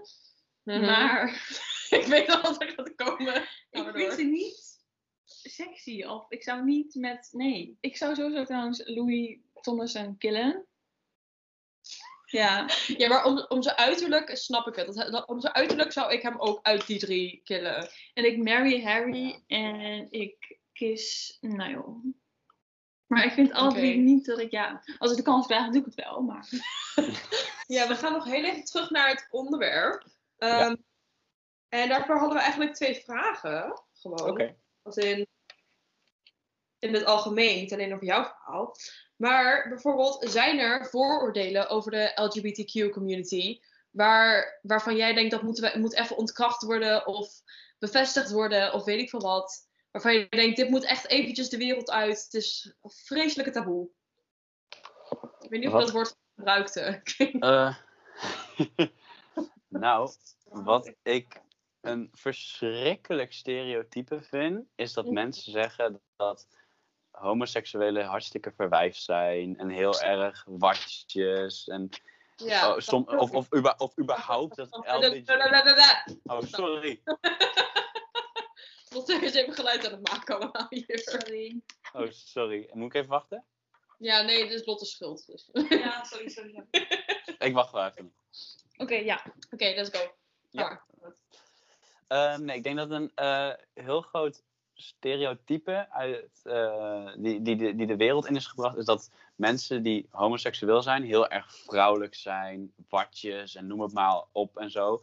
[0.62, 1.28] Maar Maar
[2.00, 3.34] ik weet al wat er gaat komen.
[3.70, 4.10] Ik vind door.
[4.12, 4.78] ze niet
[5.24, 6.02] sexy.
[6.02, 7.28] Of ik zou niet met...
[7.32, 7.76] Nee.
[7.80, 10.66] Ik zou sowieso trouwens Louis Thomason killen.
[12.30, 12.68] Ja.
[12.86, 14.94] Ja, maar om, om zijn uiterlijk snap ik het.
[14.94, 17.88] Dat, dat- om zijn uiterlijk zou ik hem ook uit die drie killen.
[18.14, 21.94] En ik marry Harry en ik kiss Niall.
[23.06, 24.50] Maar ik vind alle drie niet dat ik...
[24.50, 26.20] Ja, als ik de kans krijg, doe ik het wel.
[26.22, 26.48] Maar
[27.66, 30.04] Ja, we gaan nog heel even terug naar het onderwerp.
[30.36, 30.60] Ja.
[30.60, 30.74] Ehm,
[31.68, 33.82] En daarvoor hadden we eigenlijk twee vragen.
[33.92, 34.28] Gewoon.
[34.30, 34.56] Oké.
[34.82, 35.26] Als in,
[36.80, 38.76] in het algemeen, niet alleen over jouw verhaal.
[39.16, 45.94] Maar bijvoorbeeld, zijn er vooroordelen over de LGBTQ-community waar, waarvan jij denkt dat moet, moet
[45.94, 47.42] even ontkracht worden of
[47.78, 49.68] bevestigd worden of weet ik veel wat.
[49.90, 52.22] Waarvan je denkt, dit moet echt eventjes de wereld uit.
[52.24, 53.90] Het is een vreselijke taboe.
[55.40, 55.82] Ik weet niet of Wat?
[55.82, 57.02] dat woord gebruikte.
[57.38, 57.76] Eh,
[59.68, 60.10] nou,
[60.44, 61.40] wat ik
[61.80, 66.46] een verschrikkelijk stereotype vind, is dat mensen zeggen dat
[67.10, 71.88] homoseksuelen hartstikke verwijfd zijn en heel erg watjes en
[72.36, 72.70] ja.
[72.70, 73.30] oh, som, of,
[73.78, 74.68] of, überhaupt dat
[75.00, 75.28] LBG...
[76.22, 77.02] Oh, sorry.
[78.92, 80.98] Lotte is even geluid aan het maken allemaal hier.
[80.98, 81.60] sorry.
[81.92, 82.70] Oh, sorry.
[82.72, 83.44] Moet ik even wachten?
[83.98, 85.26] Ja, nee, dit is Lotte's schuld.
[85.26, 85.48] Dus.
[85.68, 86.54] Ja, sorry, sorry.
[86.56, 86.86] Oké,
[87.46, 89.04] Ik wacht wel even.
[89.04, 89.22] ja.
[89.50, 90.14] Oké, let's go.
[90.50, 90.84] Ja.
[91.00, 91.14] Ja.
[92.06, 94.42] Ehm, nee, ik denk dat een eh, heel groot
[94.80, 100.08] stereotype uit, eh, die, die, die, de wereld in is gebracht, is dat mensen die
[100.10, 105.02] homoseksueel zijn heel erg vrouwelijk zijn, watjes en noem het maar op en zo.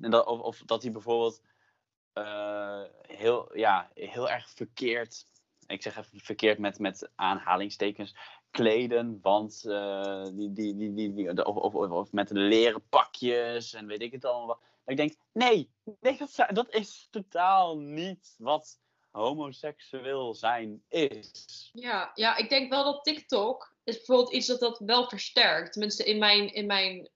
[0.00, 1.42] En dat, of, of dat die bijvoorbeeld
[2.12, 5.24] eh, heel, ja, heel erg verkeerd,
[5.66, 8.14] ik zeg even verkeerd met, met aanhalingstekens,
[8.50, 13.86] kleden, want eh, die, die, die, die, die- of, of, of, met leren pakjes en
[13.86, 14.60] weet ik het allemaal.
[14.86, 18.78] ik denk, nee, nee dat, dat is totaal niet wat
[19.10, 21.70] homoseksueel zijn is.
[21.72, 25.72] Ja, ja, ik denk wel dat TikTok is bijvoorbeeld iets dat dat wel versterkt.
[25.72, 27.10] Tenminste, in mijn, in mijn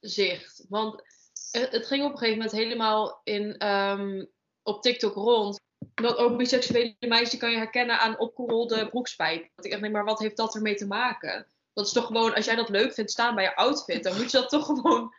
[0.00, 0.64] zicht.
[0.68, 1.02] Want
[1.50, 4.24] het, ging op een gegeven moment helemaal in, ehm,
[4.62, 5.60] op TikTok rond.
[5.94, 9.50] dat ook biseksuele meisjes kan je herkennen aan opgerolde broekspijp.
[9.54, 11.46] Dat ik echt denk, maar wat heeft dat ermee te maken?
[11.72, 14.30] Dat is toch gewoon, als jij dat leuk vindt staan bij je outfit, dan moet
[14.30, 15.14] je dat toch gewoon...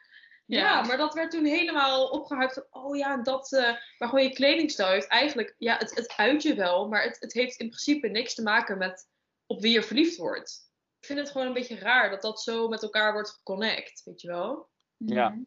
[0.52, 0.82] Ja, Ja.
[0.82, 5.08] maar dat werd toen helemaal van, oh ja, dat, eh maar gewoon je kledingstijl heeft
[5.08, 8.42] eigenlijk, ja, het, het uit je wel, maar het, het heeft in principe niks te
[8.44, 9.08] maken met
[9.46, 10.70] op wie je verliefd wordt.
[11.00, 14.22] Ik vind het gewoon een beetje raar dat dat zo met elkaar wordt geconnect, weet
[14.22, 14.70] je wel?
[14.98, 15.38] Ja.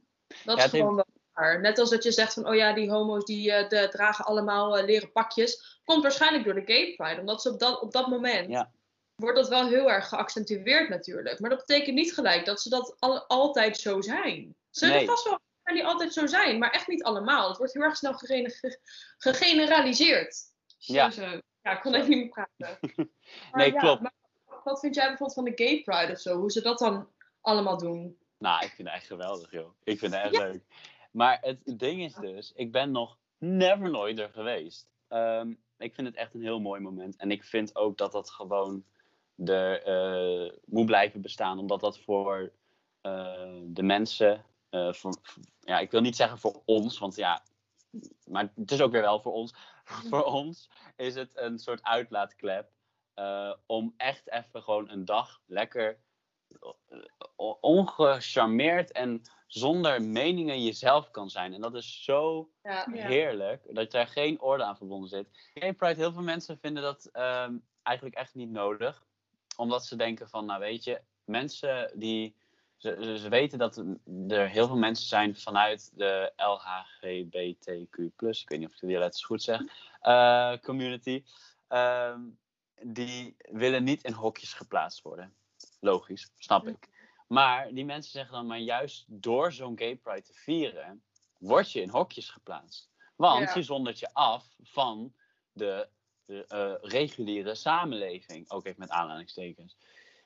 [0.45, 1.61] Dat Ja, is gewoon wel waar.
[1.61, 4.79] Net als dat je zegt van, oh ja, die homo's die eh, de, dragen allemaal
[4.79, 5.81] eh, leren pakjes.
[5.85, 7.21] Komt waarschijnlijk door de gay pride.
[7.21, 8.73] Omdat ze op dat, op dat moment, Ja.
[9.17, 11.41] Wordt dat wel heel erg geaccentueerd natuurlijk.
[11.41, 14.55] Maar dat betekent niet gelijk dat ze dat al, altijd zo zijn.
[14.71, 15.07] Ze Nee.
[15.07, 17.49] vast wel die altijd zo zijn, maar echt niet allemaal.
[17.49, 18.79] Het wordt heel erg snel gegene- ge-
[19.19, 20.37] gegeneraliseerd.
[20.79, 21.11] Ja.
[21.63, 22.79] Ja, ik kon even niet meer praten.
[23.53, 24.03] Nee, ja, klopt.
[24.65, 26.37] wat vind jij bijvoorbeeld van de gay pride of zo?
[26.39, 27.09] Hoe ze dat dan
[27.41, 28.19] allemaal doen?
[28.39, 29.71] Nou, ik vind het echt geweldig, joh.
[29.85, 30.63] Ik vind het echt leuk.
[31.11, 34.87] Maar het ding is dus, ik ben nog never nooit er geweest.
[35.09, 37.17] Ehm, ik vind het echt een heel mooi moment.
[37.17, 38.85] En ik vind ook dat dat gewoon
[39.37, 41.59] er eh, moet blijven bestaan.
[41.59, 42.53] Omdat dat voor
[43.01, 45.15] eh, de mensen, eh, voor,
[45.61, 47.43] ja, ik wil niet zeggen voor ons, want ja,
[48.25, 49.55] maar het is ook weer wel voor ons.
[50.11, 52.73] voor ons is het een soort uitlaatklep.
[53.67, 55.99] om echt even gewoon een dag lekker
[57.61, 61.55] ongecharmeerd en zonder meningen jezelf kan zijn.
[61.55, 62.87] En dat is zo Ja.
[62.93, 63.07] Ja.
[63.07, 65.29] heerlijk dat er geen orde aan verbonden zit.
[65.55, 69.05] Gay Pride, heel veel mensen vinden dat ehm, eigenlijk echt niet nodig.
[69.57, 72.37] Omdat ze denken van, nou weet je, mensen die...
[72.77, 73.77] Ze, ze- weten dat
[74.29, 79.25] er heel veel mensen zijn vanuit de LHGBTQ+, ik weet niet of ik die letters
[79.25, 79.61] goed zeg,
[80.01, 81.25] eh, community.
[81.69, 82.21] ehm,
[82.83, 85.35] die willen niet in hokjes geplaatst worden.
[85.81, 86.89] Logisch, snap ik.
[87.29, 91.03] Maar die mensen zeggen dan, maar juist door zo'n gay pride te vieren,
[91.39, 92.91] word je in hokjes geplaatst.
[93.17, 93.55] Want Ja.
[93.55, 95.15] je zondert je af van
[95.53, 95.89] de,
[96.27, 98.51] de eh, reguliere samenleving.
[98.51, 99.77] Ook even met aanhalingstekens.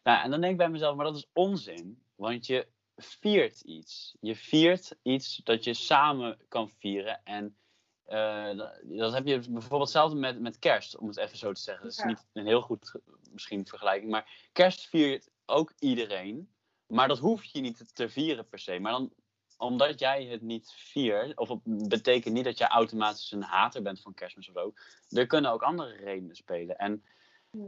[0.03, 2.03] Nou, en dan denk ik bij mezelf, maar dat is onzin.
[2.15, 4.17] Want je viert iets.
[4.21, 7.21] Je viert iets dat je samen kan vieren.
[7.25, 7.57] En
[8.05, 11.85] eh, dat- heb je bijvoorbeeld hetzelfde met, met kerst, om het even zo te zeggen.
[11.85, 12.07] Dat is Ja.
[12.07, 12.93] niet een heel goed
[13.33, 14.11] misschien vergelijking.
[14.11, 16.53] Maar kerst viert ook iedereen.
[16.87, 18.79] Maar dat hoef je niet te vieren per se.
[18.79, 19.13] Maar dan,
[19.59, 24.01] omdat jij het niet viert, of het betekent niet dat jij automatisch een hater bent
[24.01, 24.75] van kerstmis of zo.
[25.19, 26.79] Er kunnen ook andere redenen spelen.
[26.79, 27.05] En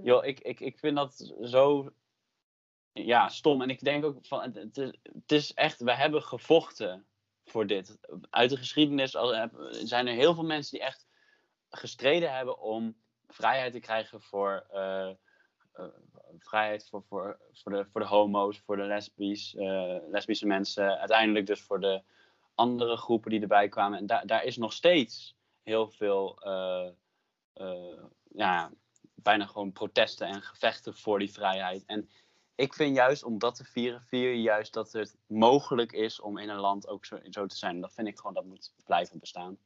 [0.03, 1.93] joh, ik, ik, ik vind dat zo
[2.93, 3.63] ja, stom.
[3.63, 7.07] En ik denk ook van, het, is, het is echt, we hebben gevochten
[7.45, 7.99] voor dit.
[8.31, 11.07] Uit de geschiedenis heb- zijn er heel veel mensen die echt
[11.69, 15.09] gestreden hebben om vrijheid te krijgen voor, eh,
[15.73, 15.85] eh,
[16.39, 20.99] vrijheid voor, voor, voor, de, voor de homo's, voor de lesbisch, eh, lesbische mensen.
[20.99, 22.03] Uiteindelijk dus voor de
[22.55, 23.99] andere groepen die erbij kwamen.
[23.99, 26.89] En daar daar is nog steeds heel veel, eh,
[27.53, 28.71] eh, ja,
[29.15, 31.85] bijna gewoon protesten en gevechten voor die vrijheid.
[31.87, 32.09] En
[32.55, 36.39] ik vind juist om dat te vieren, vier je juist dat het mogelijk is om
[36.39, 37.81] in een land ook zo, zo te zijn.
[37.81, 39.59] Dat vind ik gewoon, dat moet blijven bestaan.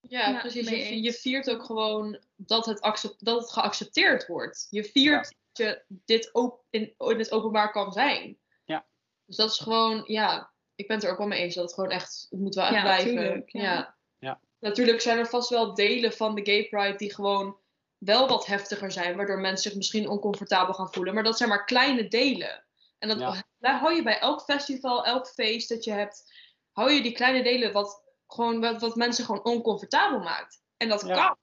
[0.00, 0.68] Ja, Ja, precies.
[0.68, 4.66] Je, je viert ook gewoon dat het, accep- dat het geaccepteerd wordt.
[4.70, 8.38] Je viert je dit ook in, in het openbaar kan zijn.
[8.64, 8.86] Ja.
[9.24, 11.74] Dus dat is gewoon, ja, ik ben het er ook wel mee eens dat het
[11.74, 13.10] gewoon echt, het moet wel echt Ja, blijven.
[13.10, 13.62] tuurlijk, ja.
[13.62, 13.96] ja.
[14.18, 14.40] Ja.
[14.58, 17.58] Natuurlijk zijn er vast wel delen van de gay pride die gewoon
[17.98, 21.14] wel wat heftiger zijn, waardoor mensen zich misschien oncomfortabel gaan voelen.
[21.14, 22.64] Maar dat zijn maar kleine delen.
[22.98, 23.42] En dat Ja.
[23.58, 26.32] daar hou je bij elk festival, elk feest dat je hebt,
[26.72, 30.62] hou je die kleine delen wat, gewoon, wat, wat mensen gewoon oncomfortabel maakt.
[30.76, 31.14] En dat Ja.
[31.14, 31.36] kan.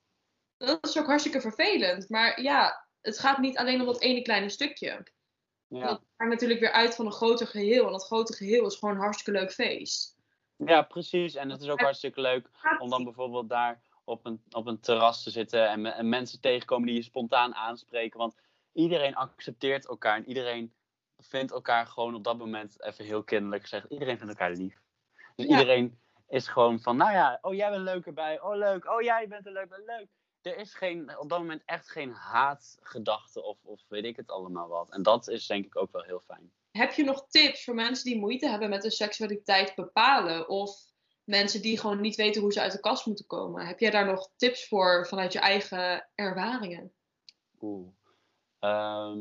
[0.57, 2.09] Dat is ook hartstikke vervelend.
[2.09, 5.05] Maar ja, het gaat niet alleen om dat ene kleine stukje.
[5.67, 7.85] Ja, Dat maakt natuurlijk weer uit van een groter geheel.
[7.85, 10.15] En dat grote geheel is gewoon een hartstikke leuk feest.
[10.55, 11.35] ja precies.
[11.35, 15.23] En het is ook hartstikke leuk om dan bijvoorbeeld daar op een, op een terras
[15.23, 18.19] te zitten en, en mensen tegenkomen die je spontaan aanspreken.
[18.19, 18.35] Want
[18.73, 20.73] iedereen accepteert elkaar en iedereen
[21.17, 24.81] vindt elkaar gewoon op dat moment, even heel kinderlijk gezegd, iedereen vindt elkaar lief.
[25.35, 25.51] Dus Ja.
[25.59, 29.27] iedereen is gewoon van, nou ja, oh jij bent leuk erbij, oh leuk, oh jij
[29.27, 30.07] bent er leuk bij, leuk.
[30.47, 34.67] Er is geen, op dat moment echt geen haatgedachte of, of weet ik het allemaal
[34.67, 34.91] wat.
[34.91, 36.51] En dat is denk ik ook wel heel fijn.
[36.71, 40.49] Heb je nog tips voor mensen die moeite hebben met hun seksualiteit bepalen?
[40.49, 40.91] Of
[41.23, 43.65] mensen die gewoon niet weten hoe ze uit de kast moeten komen?
[43.65, 46.93] Heb jij daar nog tips voor vanuit je eigen ervaringen?
[47.61, 47.87] Oeh.
[48.59, 49.19] Ehm,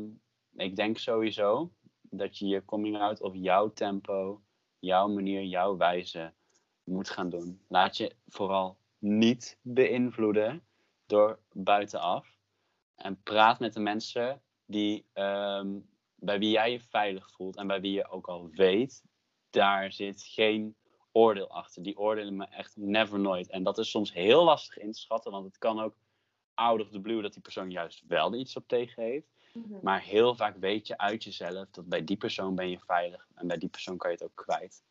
[0.55, 1.71] ik denk sowieso
[2.01, 4.41] dat je je coming out op jouw tempo,
[4.79, 6.33] jouw manier, jouw wijze
[6.83, 7.61] moet gaan doen.
[7.67, 10.66] Laat je vooral niet beïnvloeden
[11.07, 12.37] door buitenaf.
[12.95, 15.79] En praat met de mensen die, ehm,
[16.15, 19.03] bij wie jij je veilig voelt en bij wie je ook al weet,
[19.49, 20.75] daar zit geen
[21.11, 21.83] oordeel achter.
[21.83, 23.49] Die oordelen me echt never nooit.
[23.49, 25.95] En dat is soms heel lastig in te schatten, want het kan ook
[26.53, 29.27] out of the blue dat die persoon juist wel iets op tegen heeft.
[29.53, 29.79] Mhm.
[29.81, 33.47] Maar heel vaak weet je uit jezelf dat bij die persoon ben je veilig en
[33.47, 34.83] bij die persoon kan je het ook kwijt.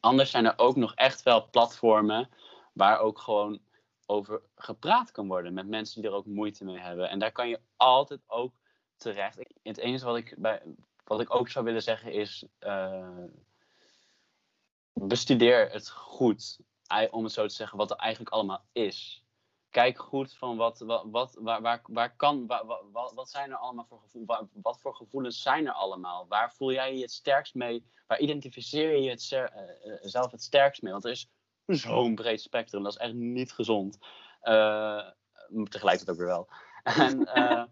[0.00, 2.28] Anders zijn er ook nog echt wel platformen
[2.72, 3.60] waar ook gewoon
[4.06, 7.08] over gepraat kan worden met mensen die er ook moeite mee hebben.
[7.08, 8.52] En daar kan je altijd ook
[8.96, 9.38] terecht.
[9.62, 10.62] Het enige wat ik, bij,
[11.04, 12.44] wat ik ook zou willen zeggen is.
[12.58, 13.24] eh,
[14.92, 16.58] bestudeer het goed.
[17.10, 19.24] Om het zo te zeggen, wat er eigenlijk allemaal is.
[19.70, 23.56] Kijk goed van wat, wat, wat waar, waar, waar kan, waar, wat, wat, zijn er
[23.56, 26.26] allemaal voor gevoel, waar- wat voor gevoelens zijn er allemaal?
[26.28, 27.84] Waar voel jij je het sterkst mee?
[28.06, 30.92] Waar identificeer je het eh, eh, zelf het sterkst mee?
[30.92, 31.28] Want er is
[31.66, 33.98] zo'n breed spectrum, dat is echt niet gezond.
[34.40, 35.08] Eh,
[35.68, 36.48] tegelijkertijd ook weer wel.
[36.84, 37.64] En eh,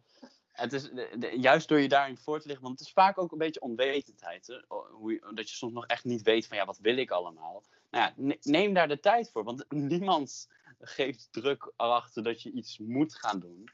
[0.53, 0.91] het is,
[1.37, 4.47] juist door je daarin voor te liggen, want het is vaak ook een beetje onwetendheid.
[4.47, 4.77] Hè?
[4.91, 7.63] Hoe dat je soms nog echt niet weet van ja, wat wil ik allemaal?
[7.91, 9.65] Nou ja, ne- neem daar de tijd voor, want
[9.95, 10.49] niemand
[10.81, 13.69] geeft druk erachter dat je iets moet gaan doen.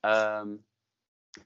[0.00, 0.56] Ehm,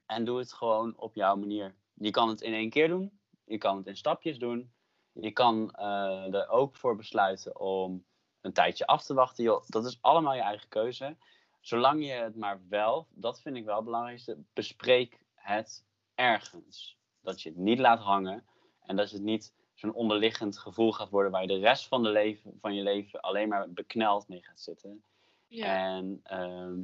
[0.05, 1.75] en doe het gewoon op jouw manier.
[1.93, 4.73] Je kan het in één keer doen, je kan het in stapjes doen.
[5.11, 8.05] Je kan eh, er ook voor besluiten om
[8.43, 9.43] een tijdje af te wachten.
[9.43, 11.17] Joh, dat is allemaal je eigen keuze.
[11.59, 15.85] Zolang je het maar wel, dat vind ik wel het belangrijkste, bespreek het
[16.15, 16.97] ergens.
[17.21, 18.45] Dat je het niet laat hangen
[18.81, 22.09] en dat het niet zo'n onderliggend gevoel gaat worden waar je de rest van, de
[22.09, 25.03] leven, van je leven alleen maar bekneld mee gaat zitten.
[25.47, 25.65] Ja.
[25.65, 26.83] En ehm,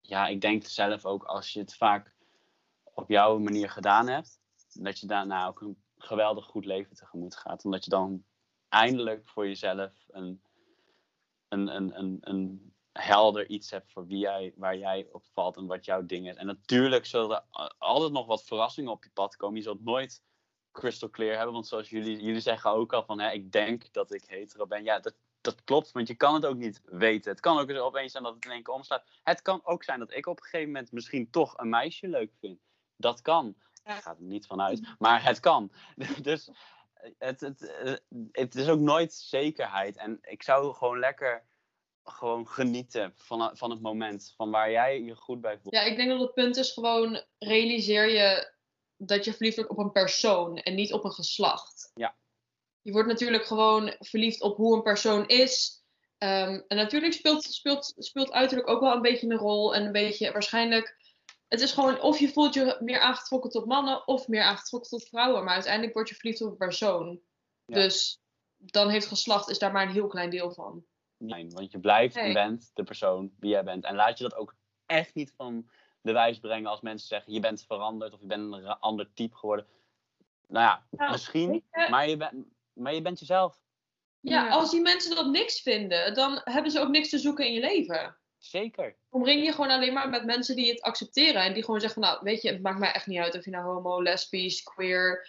[0.00, 2.14] ja, ik denk zelf ook als je het vaak
[2.94, 4.40] op jouw manier gedaan hebt,
[4.72, 7.64] dat je daarna ook een geweldig goed leven tegemoet gaat.
[7.64, 8.24] Omdat je dan
[8.68, 10.42] eindelijk voor jezelf een,
[11.52, 15.66] een, een, een, een helder iets hebt voor wie jij, waar jij op valt en
[15.66, 16.36] wat jouw ding is.
[16.36, 19.56] En natuurlijk zullen er altijd nog wat verrassingen op je pad komen.
[19.56, 20.22] Je zult nooit
[20.72, 24.12] crystal clear hebben, want zoals jullie, jullie zeggen ook al van, hè, ik denk dat
[24.12, 24.84] ik hetero ben.
[24.84, 27.30] Ja, dat, dat klopt, want je kan het ook niet weten.
[27.30, 29.04] Het kan ook eens opeens zijn dat het in één keer omslaat.
[29.22, 32.32] Het kan ook zijn dat ik op een gegeven moment misschien toch een meisje leuk
[32.40, 32.60] vind.
[32.96, 33.54] Dat kan.
[33.84, 33.96] Ja.
[33.96, 35.72] Ik ga er niet van uit, maar het kan.
[36.22, 36.50] Dus
[37.18, 37.94] het, het, eh,
[38.32, 39.96] het is ook nooit zekerheid.
[39.96, 41.44] En ik zou gewoon lekker
[42.04, 44.32] gewoon genieten van, van het moment.
[44.36, 45.74] Van waar jij je goed bij voelt.
[45.74, 48.52] Ja, ik denk dat het punt is gewoon realiseer je
[48.96, 51.90] dat je verliefd wordt op een persoon en niet op een geslacht.
[51.94, 52.16] Ja.
[52.82, 55.82] Je wordt natuurlijk gewoon verliefd op hoe een persoon is.
[56.18, 59.74] Ehm, en natuurlijk speelt, speelt, speelt uiterlijk ook wel een beetje een rol.
[59.74, 61.01] En een beetje waarschijnlijk.
[61.52, 65.08] Het is gewoon of je voelt je meer aangetrokken tot mannen of meer aangetrokken tot
[65.08, 65.44] vrouwen.
[65.44, 67.20] Maar uiteindelijk word je verliefd op een persoon.
[67.64, 67.74] Ja.
[67.74, 68.20] Dus
[68.56, 70.84] dan heeft geslacht is daar maar een heel klein deel van.
[71.16, 73.84] Nee, want je blijft en bent de persoon wie jij bent.
[73.84, 74.54] En laat je dat ook
[74.86, 78.52] echt niet van de wijs brengen als mensen zeggen: je bent veranderd of je bent
[78.52, 79.66] een ander type geworden.
[80.48, 83.60] Nou ja, Nou, misschien, je- maar je, bent maar je bent jezelf.
[84.20, 84.50] Ja, Ja.
[84.50, 87.60] als die mensen dat niks vinden, dan hebben ze ook niks te zoeken in je
[87.60, 88.16] leven.
[88.44, 88.96] Zeker.
[89.10, 91.42] omring je gewoon alleen maar met mensen die het accepteren.
[91.42, 93.44] En die gewoon zeggen van, nou, weet je, het maakt mij echt niet uit of
[93.44, 95.28] je nou homo, lesbisch, queer,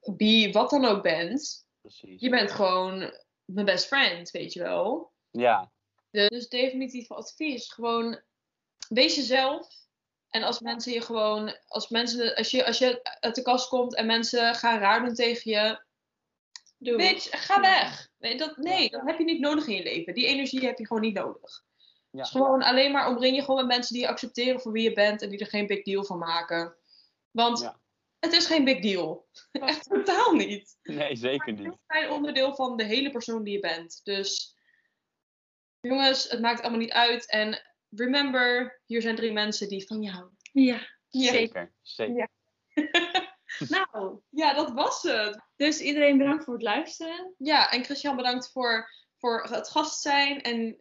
[0.00, 1.66] bi, wat dan ook bent.
[1.80, 2.20] Precies.
[2.20, 5.12] Je bent gewoon mijn best friend, weet je wel.
[5.30, 5.70] Ja,
[6.10, 8.20] Dus definitief advies, gewoon
[8.88, 9.68] wees jezelf.
[10.30, 13.94] En als mensen je gewoon, als mensen, als je, als je uit de kast komt
[13.94, 15.82] en mensen gaan raar doen tegen je,
[16.78, 16.96] Doe.
[16.96, 18.08] bitch, ga weg.
[18.18, 20.14] Nee, dat, nee, dat heb je niet nodig in je leven.
[20.14, 21.64] Die energie heb je gewoon niet nodig.
[22.10, 22.18] Ja.
[22.22, 24.92] Dus gewoon alleen maar omring je gewoon met mensen die je accepteren voor wie je
[24.92, 26.76] bent en die er geen big deal van maken.
[27.30, 27.80] Want Ja.
[28.18, 29.28] het is geen big deal.
[29.52, 30.78] Echt totaal niet.
[30.82, 31.76] nee, zeker Het is niet.
[31.86, 34.00] een onderdeel van de hele persoon die je bent.
[34.04, 34.56] Dus
[35.80, 37.30] jongens, het maakt allemaal niet uit.
[37.30, 40.36] En remember, hier zijn drie mensen die van je houden.
[40.52, 40.80] Ja.
[41.08, 41.30] Ja.
[41.30, 41.72] Zeker.
[41.82, 42.28] Zeker.
[43.68, 45.40] Nou, Ja, dat was het.
[45.56, 47.34] dus iedereen bedankt voor het luisteren.
[47.38, 50.80] Ja, en Christian bedankt voor, voor het gast zijn en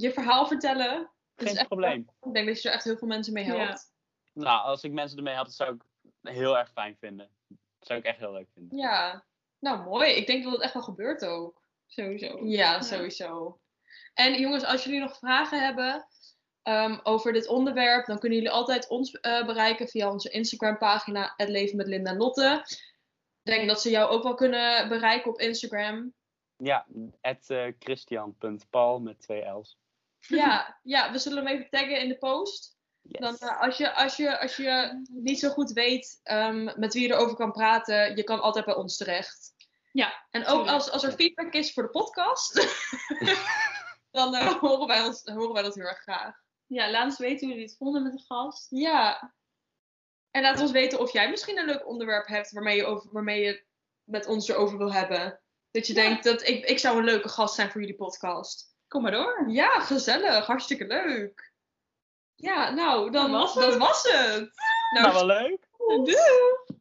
[0.00, 1.10] je verhaal vertellen.
[1.36, 2.10] Is Geen echt- probleem.
[2.20, 3.92] Ik denk dat je er echt heel veel mensen mee helpt.
[4.32, 4.42] Ja.
[4.42, 5.82] Nou, als ik mensen ermee help, dat zou ik
[6.22, 7.30] heel erg fijn vinden.
[7.48, 8.78] Dat zou ik echt heel leuk vinden.
[8.78, 9.24] Ja,
[9.58, 10.10] nou mooi.
[10.10, 11.62] Ik denk dat het echt wel gebeurt ook.
[11.86, 12.46] Sowieso.
[12.46, 13.60] Ja, sowieso.
[14.14, 16.06] En jongens, als jullie nog vragen hebben
[16.62, 21.48] ehm, over dit onderwerp, dan kunnen jullie altijd ons eh, bereiken via onze Instagram-pagina, Het
[21.48, 22.62] Leven met Linda en Lotte.
[23.42, 26.14] Ik denk dat ze jou ook wel kunnen bereiken op Instagram.
[26.56, 26.86] Ja,
[27.20, 27.46] at
[27.78, 29.78] christian.paul met twee L's.
[30.20, 32.78] Ja, ja, we zullen hem even taggen in de post.
[33.02, 33.20] Yes.
[33.20, 37.02] Dan, eh, als, je, als, je, als je niet zo goed weet ehm, met wie
[37.08, 39.52] je erover kan praten, je kan altijd bij ons terecht.
[39.92, 42.54] Ja, En ook als, als er feedback is voor de podcast,
[44.10, 46.36] dan eh, horen, wij ons, horen wij dat heel erg graag.
[46.66, 48.66] Ja, laat ons weten hoe jullie het vonden met de gast.
[48.70, 49.34] Ja.
[50.30, 53.44] En laat ons weten of jij misschien een leuk onderwerp hebt waarmee je, over, waarmee
[53.44, 53.64] je
[54.04, 55.40] met ons erover wil hebben.
[55.70, 56.02] Dat je Ja.
[56.02, 58.69] denkt dat ik, ik zou een leuke gast zijn voor jullie podcast.
[58.90, 59.44] Kom maar door.
[59.46, 60.46] Ja, gezellig.
[60.46, 61.52] Hartstikke leuk.
[62.34, 64.50] Ja, nou, dan Dat was dat was het.
[64.94, 65.58] Nou, wel leuk.
[65.76, 66.79] doei!